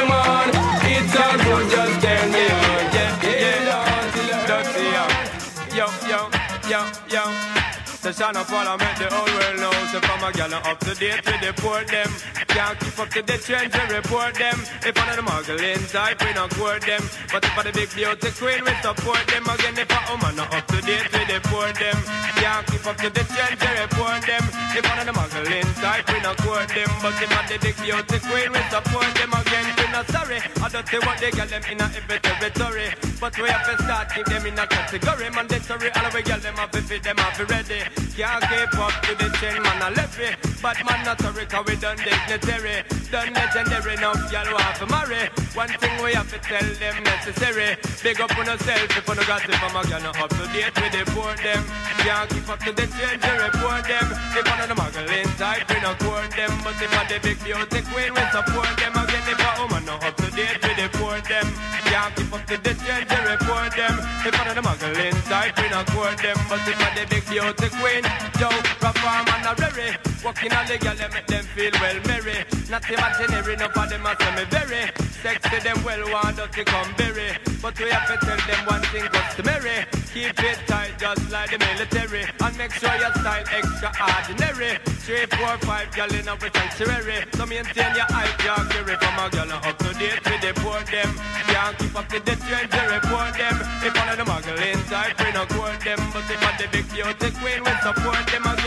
[8.10, 11.22] The shine of parliament, the whole world knows If I'm a gal up to date
[11.22, 12.10] with the poor them.
[12.50, 14.58] Can't keep up to the trends and report them.
[14.82, 17.06] If one of the muggling type, we not court them.
[17.30, 19.46] But if I the big beauty queen, we support them.
[19.46, 21.98] Again, if a woman not up to date with the poor them.
[22.42, 24.44] Can't keep up to the trends and report them.
[24.74, 26.90] If one of the muggling type, we not court them.
[27.06, 30.40] But if I the big beauty queen, we support them Again, we not sorry.
[30.64, 32.88] I don't see what they got them in a every territory.
[33.20, 35.30] But we have to start keep them in a category.
[35.30, 37.84] Mandatory, all we get them have to fit them have to ready.
[38.16, 41.66] Can't keep up to the trend, man, I left it But man, not sorry, cause
[41.68, 42.84] we done dignitary.
[43.12, 45.24] Done legendary, now y'all want to marry.
[45.56, 47.76] One thing we have to tell them necessary.
[48.04, 50.94] Big up on yourself if no got it from a Not up to date with
[50.96, 51.64] the poor them.
[52.04, 54.08] Can't keep up to the you report them.
[54.36, 56.52] If of the muggling type, we not court them.
[56.64, 58.94] But if I the big beauty queen, we support them.
[59.00, 61.48] Again, if a woman oh, not up to date with the poor them.
[61.90, 63.96] Can't keep up to the trend, you report them.
[64.26, 66.38] If one of the muggling type, we not court them.
[66.48, 68.04] But if I the big beauty queen,
[68.38, 72.44] Joe, perform and a rary Walking on the girl, they make them feel well merry.
[72.70, 75.10] Not imaginary, enough of them a say me very.
[75.22, 79.04] Sexy, them well want to come berry But we have to tell them one thing
[79.12, 82.24] customary Keep it tight just like the military.
[82.40, 84.80] And make sure your style extraordinary.
[85.04, 87.28] Three, four, five girl in our sanctuary.
[87.36, 91.12] So maintain your high category From a girl up to date with the poor them.
[91.52, 93.56] Can't keep up to the trend, they report them.
[93.84, 96.00] If one of the muggling type, we no court them.
[96.16, 98.59] But if I the big beauty queen, we support them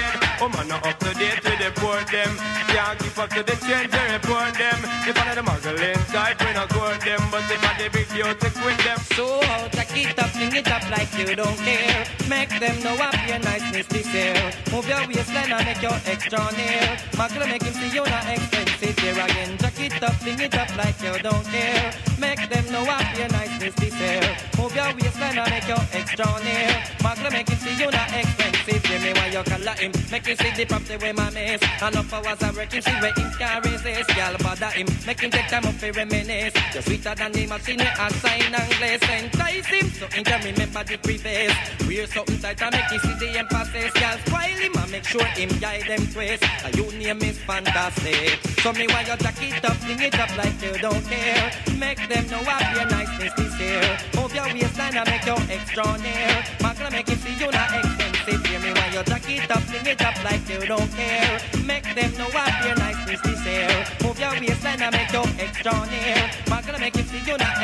[0.43, 2.37] again Oh man, not up to date with the poor them.
[2.69, 4.79] Can't keep up to the trend, they report them.
[5.07, 7.23] If of the muggling type, we no court them.
[7.31, 8.99] But if I the big beauty queen, them.
[9.15, 12.05] So how to it up, fling it up like you don't care.
[12.29, 14.35] Make them know up your niceness this year.
[14.71, 16.85] Move your waistline and make your extra near.
[17.17, 19.57] Muggle make him see you not expensive here again.
[19.59, 21.93] Jack it up, fling it up like you don't care.
[22.19, 24.23] Make them know up your niceness this year.
[24.59, 26.69] Move your waistline and make your extra near.
[27.05, 28.83] Muggle make him see you not expensive.
[28.83, 29.93] Give me why you color him.
[30.11, 31.63] Make him see the property where my miss.
[31.83, 34.17] And up hours I work him, see where him can resist.
[34.17, 34.87] Y'all bother him.
[35.07, 36.55] Make him take time up for reminisce.
[36.75, 39.03] You're sweeter than the machine a sign and glaze.
[39.03, 41.55] Entice him so he can remember the previous.
[41.87, 43.93] Wear something tight and make him see the emphasis.
[44.01, 46.45] Y'all spoil him and make sure him guide them twist.
[46.65, 48.39] A you name is fantastic.
[48.61, 51.53] So me why you jack it up, sing it up like you don't care.
[51.79, 53.99] Make them know what your niceness is here.
[54.17, 56.35] Move your waistline and make your extra near.
[56.63, 58.47] Magna make him see you not expensive.
[58.47, 61.41] Hear me why you jack it up, sing it up like you don't care.
[61.65, 63.87] Make them know what your niceness is here.
[64.03, 66.31] Move your waistline and make your extra near.
[66.51, 67.62] Magna make him see you not.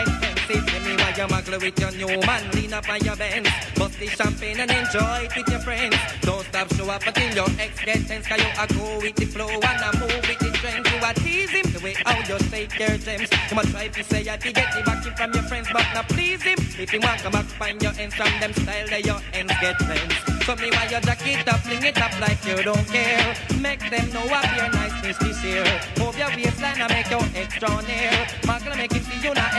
[1.19, 3.49] Hear me why you muggle with your new man, lean up on your bench.
[3.75, 5.97] Bust the champagne and enjoy it with your friends.
[6.21, 8.27] Don't stop, show up until your ex gets tense.
[8.29, 10.87] Cause you a go with the flow and a move with the trend.
[10.87, 13.31] You a tease him the way how you take your gems.
[13.51, 16.09] You must try to say that you get the backing from your friends, but not
[16.09, 16.59] please him.
[16.79, 19.77] If you want come back, find your ends from them style that your ends get
[19.83, 20.15] friends.
[20.47, 23.35] So me why you jack it up, fling it up like you don't care.
[23.59, 25.67] Make them know what your niceness this year.
[25.99, 28.15] Move your waistline and make your extra near.
[28.47, 29.53] Muggle make him see you not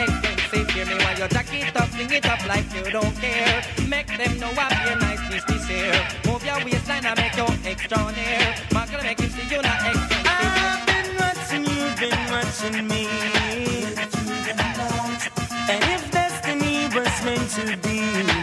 [0.50, 0.70] expensive.
[0.76, 3.64] Hear me why you jack it up, fling it up like you don't care.
[3.88, 6.08] Make them know what your niceness this year.
[6.26, 8.56] Move your waistline and make your extra near.
[8.70, 10.26] Muggle make him see you not expensive.
[10.26, 13.08] I've been watching you, been watching me.
[15.70, 18.39] And if destiny was meant to be,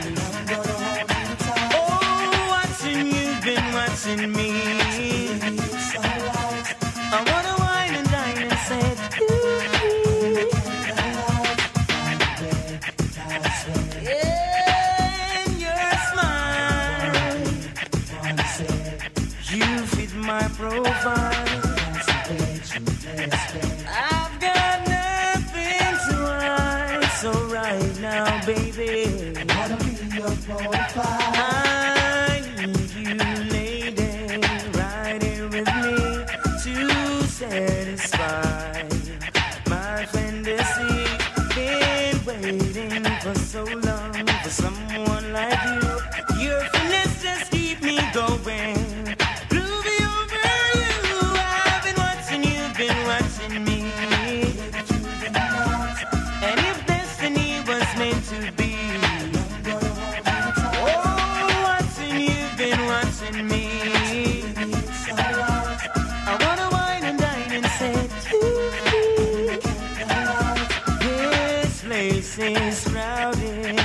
[72.97, 73.76] crowded.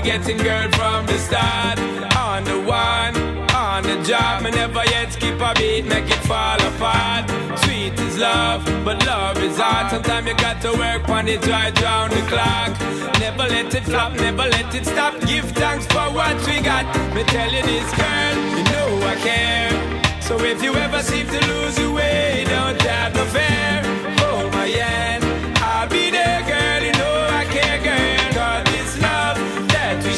[0.00, 1.78] Getting, girl, from the start.
[2.16, 3.16] On the one,
[3.54, 7.28] on the job, me never yet skip a beat, make it fall apart.
[7.60, 9.90] Sweet is love, but love is hard.
[9.90, 12.72] Sometimes you got to work on it right round the clock.
[13.20, 15.18] Never let it flop, never let it stop.
[15.26, 16.86] Give thanks for what we got.
[17.14, 20.22] Me tell you this, girl, you know I care.
[20.22, 23.82] So if you ever seem to lose your way, don't have no fear.
[24.24, 25.21] Oh my hand,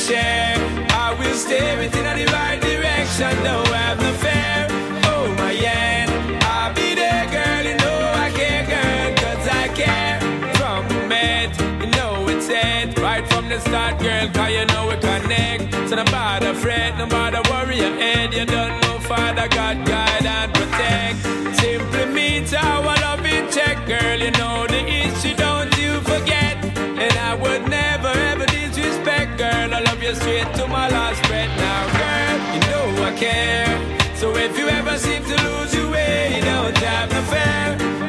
[0.07, 0.57] share,
[0.91, 3.33] I will steer it in the right direction.
[3.43, 4.67] Don't have no fear.
[5.09, 6.11] Oh my hand,
[6.45, 7.63] I'll be there, girl.
[7.65, 9.09] You know I care, girl.
[9.23, 10.21] Cause I care.
[10.59, 11.51] From the met,
[11.81, 12.99] you know it's it.
[12.99, 14.29] Right from the start, girl.
[14.37, 15.73] Cause you know we connect.
[15.89, 18.35] So no bother fret, no bother worry your head.
[18.35, 21.17] You don't know Father God guide and protect.
[21.61, 24.19] Simply meet our love in check, girl.
[24.19, 26.57] You know the issue, don't you forget.
[26.77, 28.34] And I would never
[30.05, 31.49] you straight to my last breath.
[31.57, 33.73] Now, girl, you know I care.
[34.15, 37.67] So if you ever seem to lose your way, don't have no fear.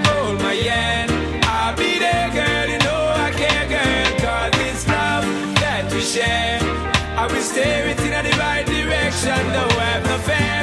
[0.07, 1.09] Hold my hand,
[1.45, 2.65] I'll be there, girl.
[2.73, 4.07] You know I care, girl.
[4.19, 5.23] Cause this love
[5.63, 6.59] that we share,
[7.15, 9.39] I will steer it in the right direction.
[9.55, 10.59] Don't have no fear.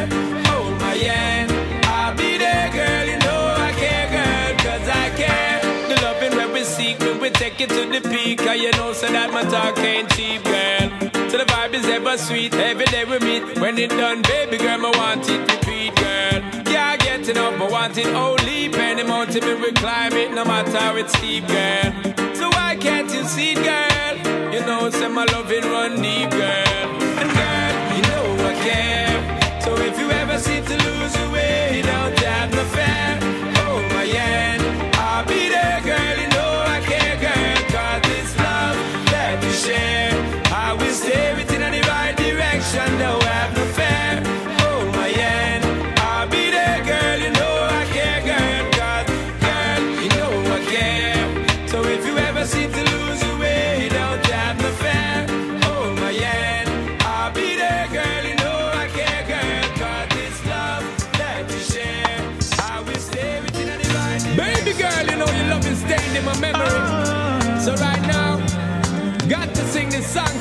[0.52, 1.50] Hold my hand,
[1.86, 3.04] I'll be there, girl.
[3.08, 4.52] You know I care, girl.
[4.66, 5.60] Cause I care.
[5.88, 8.38] The loving where we seek when we take it to the peak.
[8.38, 11.01] Cause you know, so that my talk ain't cheap, girl.
[11.43, 12.55] The vibe is ever sweet.
[12.55, 13.59] Every day we meet.
[13.59, 16.38] When it done, baby girl, I want it repeat, girl.
[16.72, 18.68] Yeah, getting up, I want it only.
[18.68, 21.90] Penny mountain, we climb it, no matter how it's steep, girl.
[22.36, 24.14] So why can't you see, girl?
[24.55, 26.86] You know, say my loving run deep, girl.
[27.18, 29.61] And girl, you know I care.
[29.62, 33.51] So if you ever seem to lose your way, don't have no fear.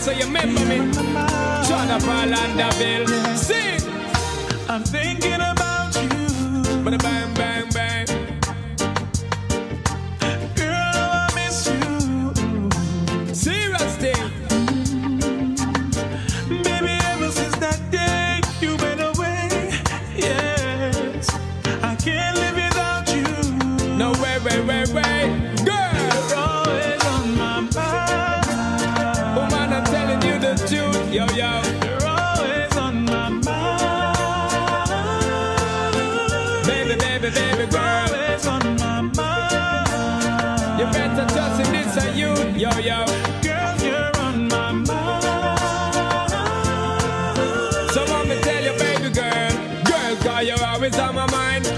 [0.02, 0.78] So you remember me.
[1.68, 3.82] John Paul and Bill, sing.
[4.68, 6.10] I'm thinking about you.
[6.84, 7.31] Bada bang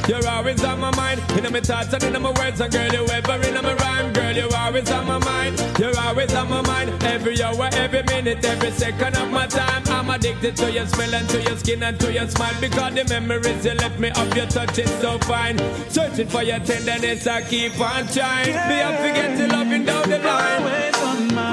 [0.08, 1.22] you're always on my mind.
[1.38, 4.14] In my thoughts and in my words, and girl, you ever in my rhyme.
[4.14, 5.60] Girl, you're always on my mind.
[5.80, 7.04] You're always on my mind.
[7.04, 9.84] Every hour, every minute, every second of my time.
[9.88, 12.56] I'm addicted to your smell and to your skin and to your smile.
[12.60, 15.58] Because the memories you left me of your touch is so fine.
[15.90, 18.56] Searching for your tenderness, I keep on trying.
[18.70, 21.53] Me, I forget to loving down the line.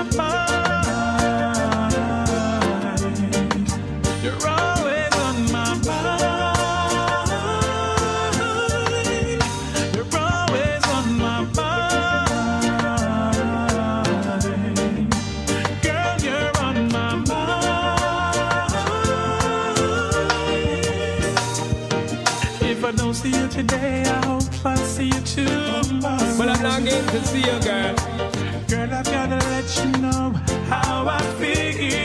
[23.21, 26.35] See you today, I hope I see you tomorrow.
[26.39, 27.95] But I'm longing to see you, girl.
[28.67, 30.33] Girl, I've gotta let you know
[30.71, 32.00] how I feel.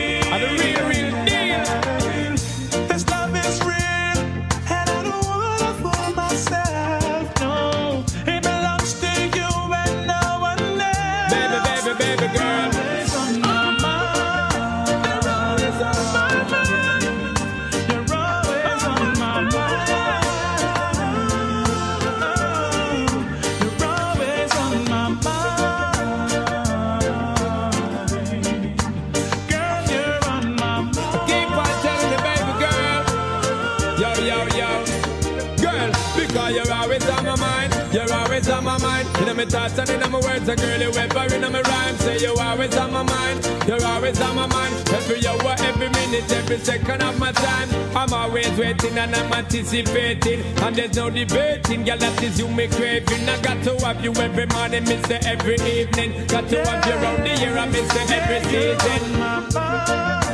[39.46, 41.96] Thoughts and in my words, a girl, you ever in my rhyme.
[41.98, 43.44] Say you're always on my mind.
[43.66, 44.74] You're always on my mind.
[44.90, 47.68] Every hour, every minute, every second of my time.
[47.96, 50.40] I'm always waiting and I'm anticipating.
[50.62, 51.84] And there's no debating.
[51.84, 53.28] Girl, that is you me craving.
[53.28, 56.26] I got to have you every morning, miss you every evening.
[56.26, 60.25] Got to have you around the year, I miss you every season.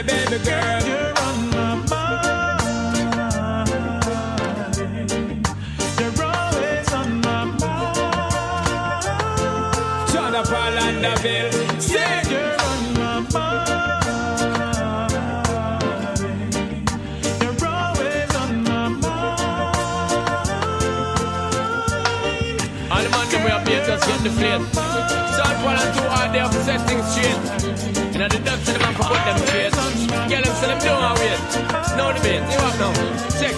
[0.00, 0.80] Baby, baby, girl.
[0.86, 2.64] You're on my mind.
[6.00, 9.04] You're always on my mind.
[10.10, 11.52] Shut up, Orlandoville.
[11.78, 12.30] Sing.
[12.32, 14.08] You're on my mind.
[17.42, 19.76] You're always on my mind.
[22.90, 24.30] All the man them we are paid just get the
[25.62, 27.36] one and two hard there for set things straight.
[28.14, 29.74] And the the put them straight.
[30.30, 31.40] Get them so them don't wait.
[31.98, 32.44] No debate.
[32.52, 32.92] You have now.
[33.38, 33.56] Check.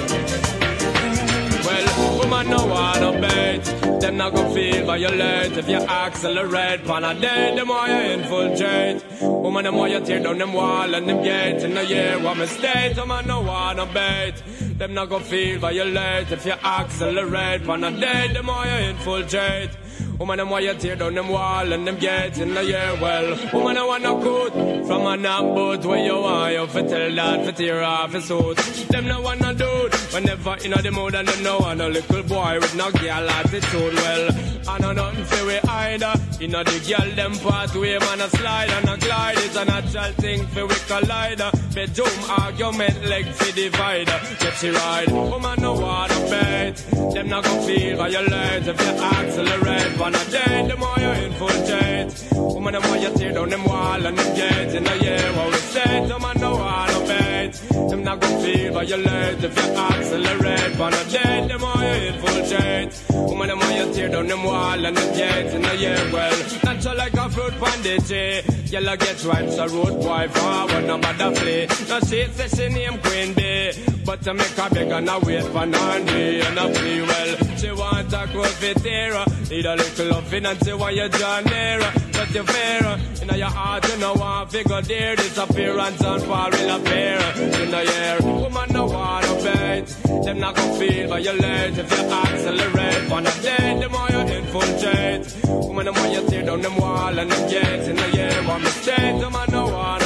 [1.67, 1.87] Well,
[2.19, 3.65] woman no wanna bait.
[4.01, 6.85] Them not gonna feel violate if you accelerate.
[6.85, 8.99] Pan a day, the more you infiltrate.
[9.21, 11.63] Woman, the more you tear down them wall and them gates.
[11.65, 12.97] In a year, what mistake?
[12.97, 14.37] Woman no wanna bait.
[14.79, 17.65] Them not gonna feel violate if you accelerate.
[17.65, 19.71] Pan a day, the more you infiltrate.
[20.19, 22.97] Woman, them why you tear down them wall and them gates in the year.
[23.01, 24.53] Well, woman, I want no good
[24.87, 26.53] from a boat where you are.
[26.53, 28.57] You fit tell that, fit tear off his suit.
[28.89, 32.23] Them no want no dude whenever in the mood and them no want a little
[32.23, 33.95] boy with no girl attitude.
[33.95, 34.31] Well,
[34.69, 36.15] I know nothing for we either.
[36.41, 39.39] You know the girl them pathway, man, a slide and a glide.
[39.39, 41.51] It's a natural thing for we collider.
[41.75, 44.21] Bedroom argument, leg for divider.
[44.41, 46.77] Get she ride, woman, no want to bet.
[47.15, 49.99] Them not gonna feel violate if you accelerate.
[50.03, 52.33] One a day, the more you infiltrate.
[52.35, 54.75] Woman, the more you tear down them wall and them gates.
[54.75, 57.72] In the year, what we say, them man no want to bet.
[57.91, 60.79] Them not gonna feel violate if you accelerate.
[60.79, 63.03] One a day, the more you infiltrate.
[63.11, 65.55] Woman, the more you tear down them wall and them gates.
[65.55, 68.71] In the year, well, natural like a fruit pandit.
[68.73, 71.67] Yellow get right, so road boy forward, no matter play.
[71.89, 73.73] No she say she name Queen Bee,
[74.05, 77.37] but to make her beg and I wait for Nandi and I play well.
[77.59, 82.02] She want a confiteer, need a little loving and she want you draw nearer.
[82.31, 87.19] You fair, in your heart you know want figure there disappearance and fall will appear.
[87.61, 88.87] In the year, woman no
[89.23, 89.87] to bait.
[90.25, 93.13] Them not gonna feel violate if you accelerate.
[93.13, 95.37] On a day, the more you infiltrate.
[95.47, 97.89] Woman, the more you tear down them wall and them gates.
[97.89, 100.02] In the year, one mistake, the man no bait.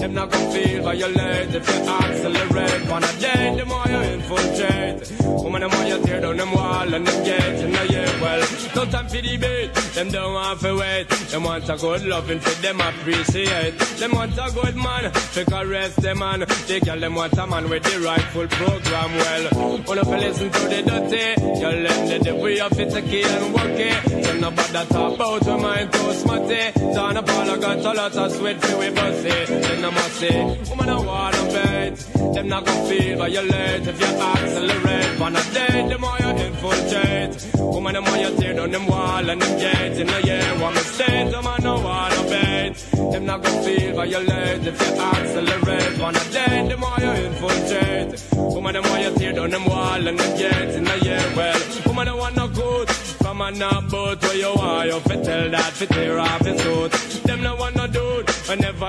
[0.00, 2.88] Them not gonna feel violate if you accelerate.
[2.88, 5.12] On a day, the more you infiltrate.
[5.42, 7.62] Woman, the more you tear down them wall and them gates.
[7.62, 8.40] In the year, well,
[8.74, 9.74] no time for debate.
[9.94, 11.08] Them don't want to wait.
[11.08, 13.78] Them want a good loving for them appreciate.
[14.00, 16.44] Them want a good man to caress them man.
[16.66, 19.10] They call them want a man with the rightful program.
[19.16, 21.24] Well, wanna fi listen to the dirty.
[21.60, 24.24] You let the devil of it take and work it.
[24.24, 26.94] So nobody talk about your mind too smutty.
[26.94, 29.44] Down a ball, I got a lot of sweat for we bossy.
[29.46, 31.96] Then I must say, woman I wanna bet.
[32.34, 35.20] Them not gonna feel violate if you accelerate.
[35.20, 37.32] On a day, the more you infiltrate.
[37.58, 39.98] Woman, the more you tear down them wall and them gates.
[39.98, 42.72] In the year, one mistake, them man no want to bait.
[43.12, 46.00] Them not gonna feel violate if you accelerate.
[46.00, 48.10] On a day, the more you infiltrate.
[48.36, 50.76] Woman, the more you tear down them wall and them gates.
[50.76, 52.88] In the year, well, woman, the one no good.
[53.24, 56.60] Come on up, but where you are, you fit tell that fit tear off his
[56.62, 56.92] suit.
[57.24, 58.26] Them no want no dude,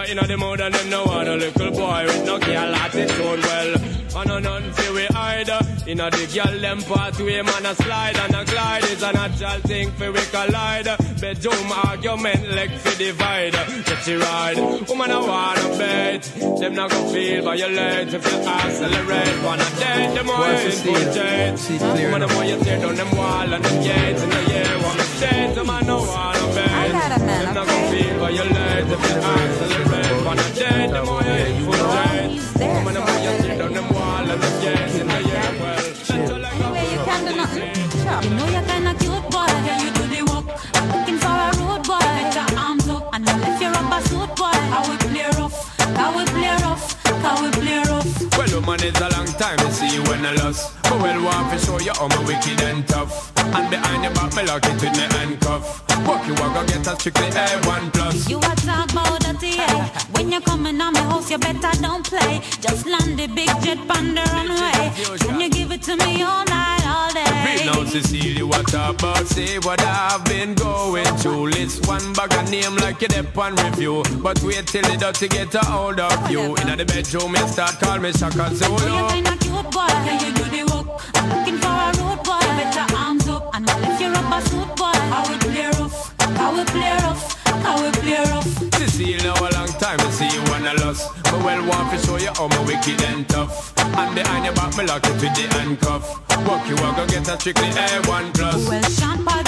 [0.01, 3.43] whenever in the mood and them no want a little boy with no girl attitude.
[3.43, 5.59] Well, I know nothing see we either.
[5.88, 9.59] In a the girl them pathway, man a slide and a glide is a natural
[9.61, 10.86] thing for we collide.
[11.19, 13.53] Bedroom argument like for divide.
[13.86, 14.57] Get you ride,
[14.88, 16.22] woman I wanna bet.
[16.59, 19.43] Them not gonna feel violate if you accelerate.
[19.43, 20.95] Wanna dead, them more What's the steal?
[20.97, 21.57] infiltrate.
[21.59, 24.41] See clear Woman, the more you tear down them wall and them gates in the
[24.53, 26.69] year, wanna dead, them I know wanna bet.
[26.69, 28.03] I got a man, Them not gonna okay?
[28.03, 30.26] feel violate if you accelerate.
[30.26, 32.32] Wanna dead, them more you infiltrate.
[32.32, 33.20] He's Woman, the so more you I tear
[38.24, 39.51] You know you're kinda cute, boy.
[39.65, 40.45] Yeah, you do the work.
[40.93, 42.11] Looking for a road boy.
[42.36, 44.57] Your arms up and then lift your rubber suit, boy.
[44.74, 45.57] How we play rough,
[45.95, 46.86] how we play rough,
[47.24, 47.90] how we play rough.
[48.62, 50.76] Woman, it's a long time to see you when I lost.
[50.84, 53.36] But well, want to show you how my wicked and tough.
[53.38, 55.82] And behind your back, me lock it with me handcuff.
[56.05, 58.30] Walk you walk, go get a strictly A1 plus.
[58.30, 59.88] You a talk about that, yeah.
[60.12, 62.41] When you coming on my house, you better don't play.
[62.59, 65.18] Just land the big jet on the runway.
[65.20, 67.66] Can you give it to me all night, all day?
[67.66, 69.26] now, Cecilia, what about?
[69.28, 71.49] Say what I've been going through.
[71.49, 74.03] List one bag of name like you dep on review.
[74.22, 76.55] But wait till it does to get a hold of you.
[76.55, 78.57] In the bedroom, you start call me Shaka Oh,
[80.35, 81.01] do the work.
[81.15, 82.39] I'm looking for a road boy.
[82.59, 83.65] Better arms up and
[84.11, 84.91] rubber suit, boy.
[85.11, 88.47] How we play rough, how we play rough, how we play rough.
[88.75, 90.41] Cecilia, a long time to see you
[90.71, 91.11] I lost.
[91.23, 93.73] But well, want to show you how my wicked and tough.
[93.77, 96.05] And behind your back, me lock it with the handcuff.
[96.47, 98.67] Walk you walk, go get a strictly A1 plus.
[98.67, 98.81] Well,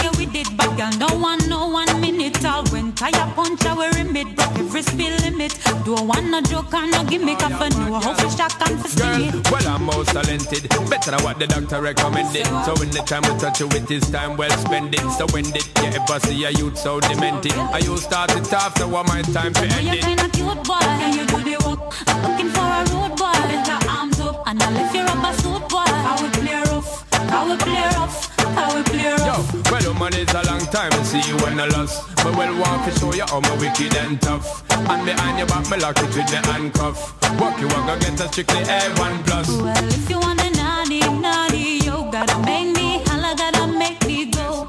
[0.03, 0.91] yeah, we did back, girl.
[0.99, 2.43] No one, no one minute.
[2.45, 4.35] All when tire punch, I wear limit.
[4.35, 5.57] Broke every speed limit.
[5.85, 7.41] Don't want no joke and no gimmick.
[7.41, 10.69] I for know how to shock and for Girl, well, I'm most talented.
[10.89, 12.45] Better than what the doctor recommended.
[12.65, 15.05] So when the time we touch you with this time well spent it.
[15.17, 17.53] So when did you ever see a youth so demented?
[17.53, 20.63] I you start it off, so what my time to Oh, end you're kinda cute,
[20.63, 20.77] boy.
[20.81, 21.79] Yeah, you do the work.
[22.07, 23.31] I'm looking for a road boy.
[23.49, 25.89] Better arms up and I lift your rubber suit, boy.
[26.05, 28.17] How we play rough, how we play rough,
[28.55, 31.59] how we play off Yo, well, woman, it's a long time to see you when
[31.59, 32.03] I lost.
[32.17, 34.63] But well, want to show you how my wicked and tough.
[34.71, 36.97] And behind your back, me lock it with the handcuff.
[37.39, 39.47] Walk you walk, go get a strictly A1 plus.
[39.49, 44.25] Well, if you want a naughty, naughty, you gotta make me holla, gotta make me
[44.31, 44.67] go.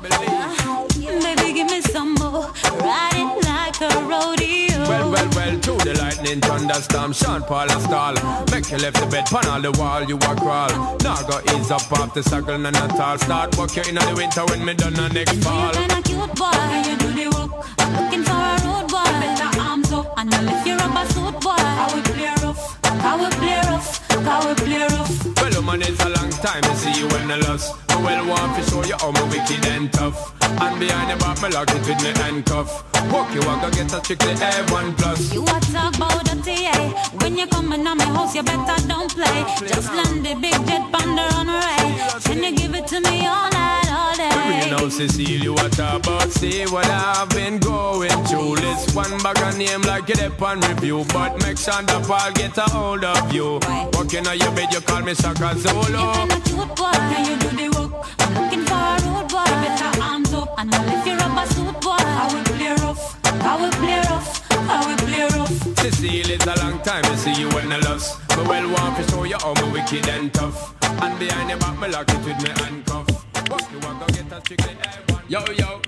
[1.22, 2.50] Baby, give me some more.
[2.80, 3.13] Like
[3.84, 4.80] a rodeo.
[4.88, 8.14] Well, well, well, to the lightning thunderstorm, Sean Paul a stall.
[8.50, 10.70] Make you left the bed, pan on the wall, you a crawl.
[11.02, 13.18] Now go ease up off the circle and a tall.
[13.18, 15.72] Start work you in the winter when me done the next You're fall.
[15.72, 16.50] kinda cute, boy.
[16.52, 17.50] Yeah, you do the work.
[17.78, 19.10] I'm looking for a road boy.
[19.22, 21.64] Better arms up and you lift your rubber suit, boy.
[21.78, 25.43] How we play rough, how we play rough, how we play rough.
[25.64, 27.74] Man, it's a long time to see you when I lost.
[27.88, 30.34] I will want to show you how my wicked and tough.
[30.60, 32.84] And behind the back, me lock it with me handcuff.
[33.10, 35.32] Walk you walk, get a strictly A1 plus.
[35.32, 36.52] You a talk about a TA.
[36.52, 36.92] Eh?
[37.16, 39.44] When you come coming on my house, you better don't play.
[39.66, 39.90] Just
[44.94, 46.30] Cecilia, what about?
[46.30, 48.54] See what I've been going through.
[48.54, 51.04] List one bag of name like it up on review.
[51.12, 53.58] But make sure the Paul get a hold of you.
[53.92, 55.98] Walking on your bed, you call me Shaka Zulu.
[56.46, 58.06] You boy, can you do the work?
[58.20, 59.44] I'm looking for a road boy.
[59.66, 61.98] Better arms up and I'll lift your rubber suit boy.
[61.98, 65.78] How we play rough, I will play rough, how we play rough.
[65.80, 68.20] Cecile, it's a long time to see you when I lost.
[68.28, 70.72] But well, want to show you how my wicked and tough.
[71.02, 73.13] And behind your back, me lock it with me handcuff.
[73.50, 75.22] Walk you walk, go get a strictly A1.
[75.28, 75.80] Yo, yo.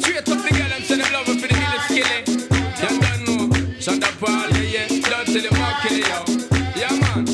[0.00, 2.20] Straight up the girl and say them love for the hill skilly.
[2.80, 3.80] You don't know.
[3.80, 5.00] Shut up, Paul, yeah, yeah.
[5.10, 6.18] Don't tell them what kill yo.
[6.76, 7.24] Yeah, man.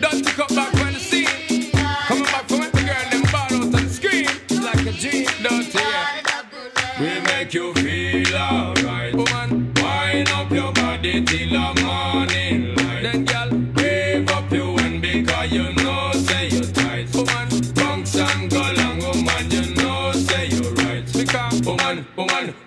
[0.00, 1.70] Don't take up back when the scene.
[2.06, 4.26] Coming back from the girl, them ball out and scream.
[4.62, 5.80] Like a dream, don't you?
[5.80, 7.00] Yeah.
[7.00, 9.14] We make you feel alright.
[9.14, 11.20] Woman, wind up your body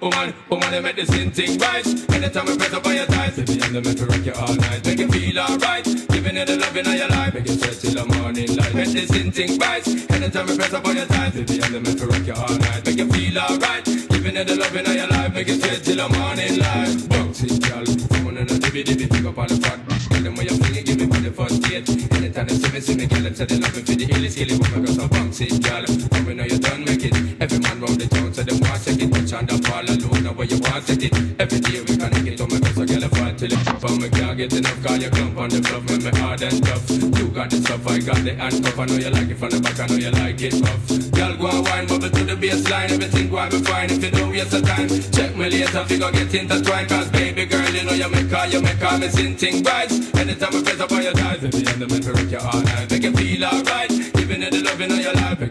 [0.02, 1.86] woman, woman, they make this thing thing right.
[2.12, 4.56] Anytime we press up on your thighs, baby, and they make you rock you all
[4.56, 4.86] night.
[4.86, 5.86] Make you feel alright.
[5.86, 8.74] Giving you the loving of your life, make you sweat till the morning light.
[8.74, 9.88] Make this thing thing right.
[10.12, 12.58] Anytime we press up on your thighs, baby, and they make you rock you all
[12.58, 12.86] night.
[12.86, 13.86] Make you feel alright.
[13.86, 17.12] Giving you the loving of your life, make you sweat till the morning light.
[17.42, 17.82] It, girl.
[18.22, 19.82] Woman in the TV dibby, pick up on the front.
[20.12, 21.90] Tell them where you fling it, give me for the first date.
[22.14, 24.30] Anytime they see me, see me, girl, them say they love me for the illy
[24.30, 25.82] skilly woman, some bounce it, girl.
[25.82, 27.18] And we know you done make it.
[27.42, 29.12] Every man round the town, so them want take it.
[29.14, 31.14] Touch on the ball alone, now where you want set it.
[31.40, 34.02] Every day we can get on my best, so girl, I fight till it on
[34.02, 34.84] me, can't get enough.
[34.84, 36.90] Call you clump on the bluff, make hard and tough.
[36.90, 38.80] You got the stuff, I got the handcuff.
[38.80, 41.12] I know you like it from the back, I know you like it rough.
[41.12, 42.90] Girl, go and wine, bubble to the baseline.
[42.90, 44.90] Everything go and be fine if you don't waste the time.
[44.90, 46.90] Check me later, figure get intertwined.
[46.90, 49.92] Cause baby girl, you know you make all, you make all me sin thing right.
[50.18, 52.42] Anytime I press up on your thighs, at the end of me, to rock you
[52.42, 52.90] all night.
[52.90, 53.92] Make you feel alright.
[54.18, 55.51] Giving you the loving of your life,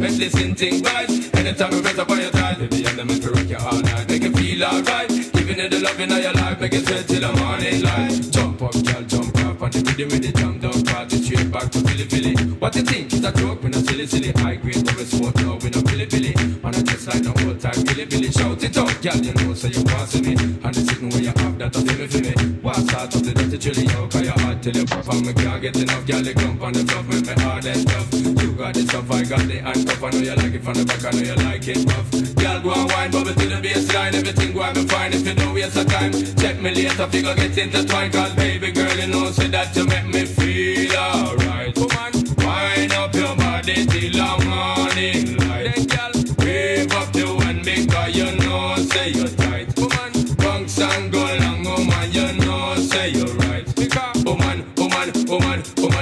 [0.00, 1.10] Make this sin thing right.
[1.36, 3.60] Anytime I press up on your thighs, at the end of me, to rock you
[3.60, 4.08] all night.
[4.08, 5.08] Make you feel alright.
[5.08, 8.16] Giving you the loving of your life, make you straight till the morning light.
[8.32, 11.68] Jump up, girl, jump up on the rhythm with the jump down party straight back
[11.68, 12.32] to Philly Philly.
[12.56, 13.12] What you think?
[13.12, 14.32] It's a joke, we not silly silly.
[14.40, 16.32] High grade, we smoke now, we not Philly Philly.
[16.32, 18.32] And I just like no old time Billy Billy.
[18.32, 20.32] Shout it out, girl, you know so you want to me.
[20.64, 22.32] And the sitting where you have that, I me for me.
[22.64, 25.32] Why start up the dirty chili, yo, cause you hot till you pop and me
[25.36, 26.06] can't get enough.
[26.08, 28.39] Girl, you clump on the bluff, make me hard and tough.
[28.60, 30.04] Got the stuff, I got the handcuff.
[30.04, 32.10] I know you like it from the back, I know you like it rough.
[32.36, 34.12] Girl, go and wine, bubble to the baseline.
[34.12, 36.12] Everything go and be fine if you don't waste the time.
[36.12, 38.12] Check me later, figure get intertwined.
[38.12, 40.26] Cause baby girl, you know, say that you make me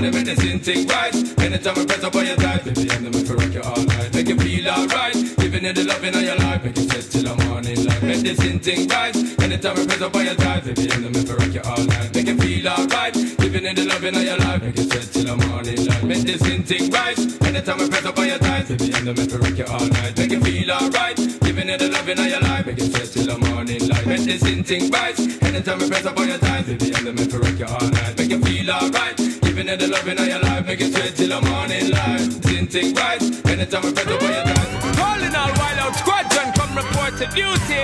[0.01, 1.14] woman, woman, the medicine thing right.
[1.40, 3.82] Anytime I press up on your thighs, baby, I'm the man for rock you all
[3.84, 4.14] night.
[4.14, 5.14] Make you feel alright.
[5.38, 8.03] Giving you the loving of your life, make you set till the morning light.
[8.03, 9.16] Medicine thing right.
[9.42, 11.84] Anytime I press up on your thighs, baby, I'm the man for rock you all
[11.84, 12.14] night.
[12.14, 13.14] Make you feel alright.
[13.14, 16.05] Giving you the loving of your life, make you set till the morning light.
[16.05, 17.18] Medicine thing right.
[17.42, 19.86] Anytime I press up on your thighs, baby, I'm the man for rock you all
[19.88, 20.16] night.
[20.18, 21.16] Make you feel alright.
[21.16, 24.07] Giving you the loving of your life, make you set till the morning light.
[24.07, 25.18] Medicine thing right.
[25.42, 27.88] Anytime I press up on your thighs, baby, I'm the man for rock you all
[27.88, 28.18] night.
[28.18, 29.28] Make you feel alright.
[29.59, 32.31] Giving you the loving of your life, make you sweat till the morning light.
[32.47, 33.21] Sin thing right.
[33.51, 34.95] Anytime I press up on your thighs.
[34.95, 37.83] Calling all wild out squadron, come report to duty.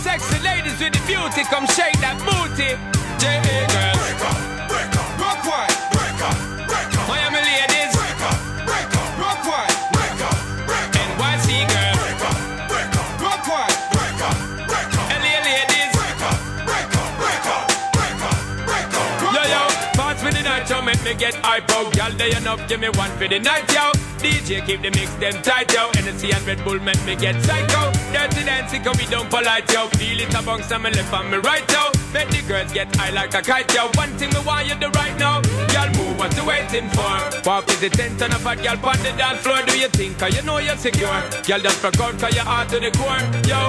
[0.00, 2.80] Sexy ladies with the beauty, come shake that booty.
[20.66, 21.92] Pass me the night, yo, make me get hype out.
[21.96, 23.92] Girl, they enough, give me one for the night, yo.
[24.18, 25.90] DJ keep the mix them tight, yo.
[25.96, 27.92] Energy and Red Bull make me get psycho.
[28.12, 29.88] Dirty dancing, cause we don't polite, yo.
[29.98, 31.90] Feel it amongst me left and me right, yo.
[32.12, 33.88] Make the girls get high like a kite, yo.
[33.94, 35.40] One thing me want you do right now.
[35.70, 37.42] Girl, move what you waiting for.
[37.42, 39.62] Pop is the tent on a fat girl on the dance floor.
[39.66, 41.20] Do you think, cause you know you're secure?
[41.46, 43.22] Girl, just rock out, cause you're hard to the core.
[43.46, 43.60] Yo,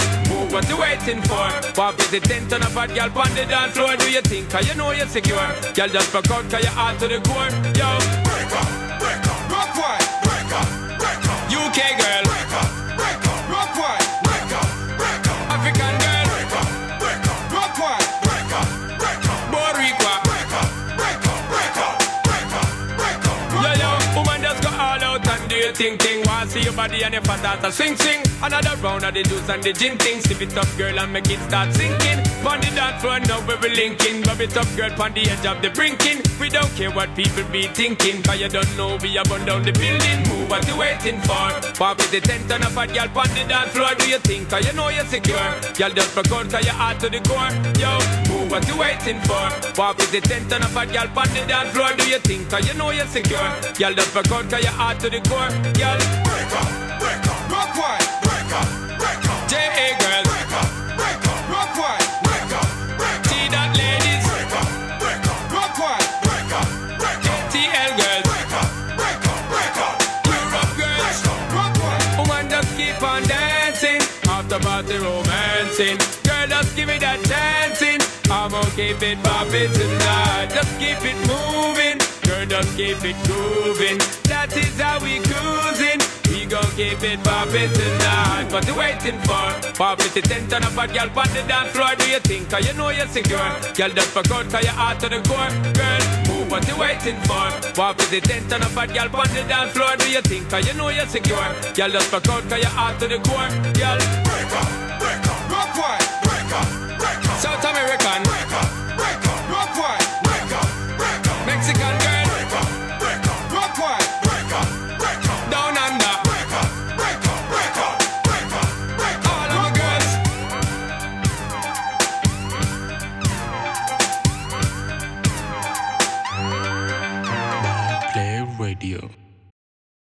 [0.57, 1.45] what you waiting for.
[1.77, 3.95] Pop is the tent on a fat girl on the dance floor.
[3.95, 5.37] Do you think, cause you know you're secure?
[5.77, 7.49] Girl, just rock out, cause you're hard to the core.
[7.77, 7.89] Yo,
[8.25, 10.01] break up, break up, rock one.
[10.25, 11.39] Break up, break up.
[11.53, 12.23] UK girl.
[12.25, 12.56] Break up,
[25.77, 26.25] thing thing.
[26.25, 28.21] Want see your body and your fat ass a swing swing.
[28.41, 30.19] Another round of the juice and the gin thing.
[30.21, 32.19] Sip it up, girl, and make it start sinking.
[32.45, 34.25] On the dance floor now we be linking.
[34.37, 36.21] It up, girl, on the edge of the brinking.
[36.39, 39.63] We don't care what people be thinking, cause you don't know we are burn down
[39.63, 40.19] the building.
[40.29, 41.49] Move what you waiting for.
[41.73, 43.89] Pop the tent on a fat girl on the dance floor.
[43.97, 45.49] Do you think, cause you know you're secure?
[45.73, 47.49] Girl, just rock out, cause you're hard to the core.
[47.81, 47.97] Yo,
[48.49, 49.47] what you waiting for.
[49.99, 51.91] Is the tent on a girl on the dance floor.
[51.97, 53.39] Do you think, cause you know you're secure?
[53.77, 55.49] Girl, just rock out, cause you're hard to the core.
[55.75, 55.97] Girl,
[56.27, 56.69] break up,
[56.99, 58.03] break up, rock one.
[58.23, 58.67] Break up,
[58.99, 59.49] break up.
[59.49, 59.95] J.A.
[59.99, 60.23] girl.
[60.27, 62.03] Break up, break up, rock one.
[62.23, 62.67] Break up,
[62.97, 63.29] break up.
[63.29, 63.69] T-Dot.
[63.73, 64.67] Break up,
[65.01, 66.01] break up.
[66.23, 66.69] Break up,
[66.99, 67.47] break up.
[67.53, 68.25] Girls.
[68.27, 69.97] Break up, break up, break up.
[70.27, 71.17] Europe girls.
[71.53, 72.01] Rock one.
[72.17, 74.01] Woman, just keep on dancing.
[74.29, 76.16] After party romancing.
[78.77, 80.49] Keep it poppin' tonight.
[80.53, 81.97] Just keep it moving.
[82.21, 83.97] Girl, just keep it grooving.
[84.29, 85.99] That is how we cruising.
[86.29, 88.53] We gon' keep it poppin' tonight.
[88.53, 89.49] What you waiting for?
[89.73, 91.89] Pop it the tent on a bad girl on the dance floor.
[91.97, 92.49] Do you think?
[92.51, 93.49] Cause you know you're secure.
[93.73, 95.49] Girl, just fuck out cause you're out to the core.
[95.73, 97.49] Girl, move what you waiting for?
[97.73, 99.97] Pop it the tent on a bad girl on the dance floor.
[99.97, 100.49] Do you think?
[100.53, 101.49] Cause you know you're secure.
[101.73, 103.49] Girl, just fuck out cause you're out to the core.
[103.73, 104.69] Girl, break up,
[105.01, 106.26] break up, rock one.
[107.37, 108.23] South American.
[108.23, 108.76] Break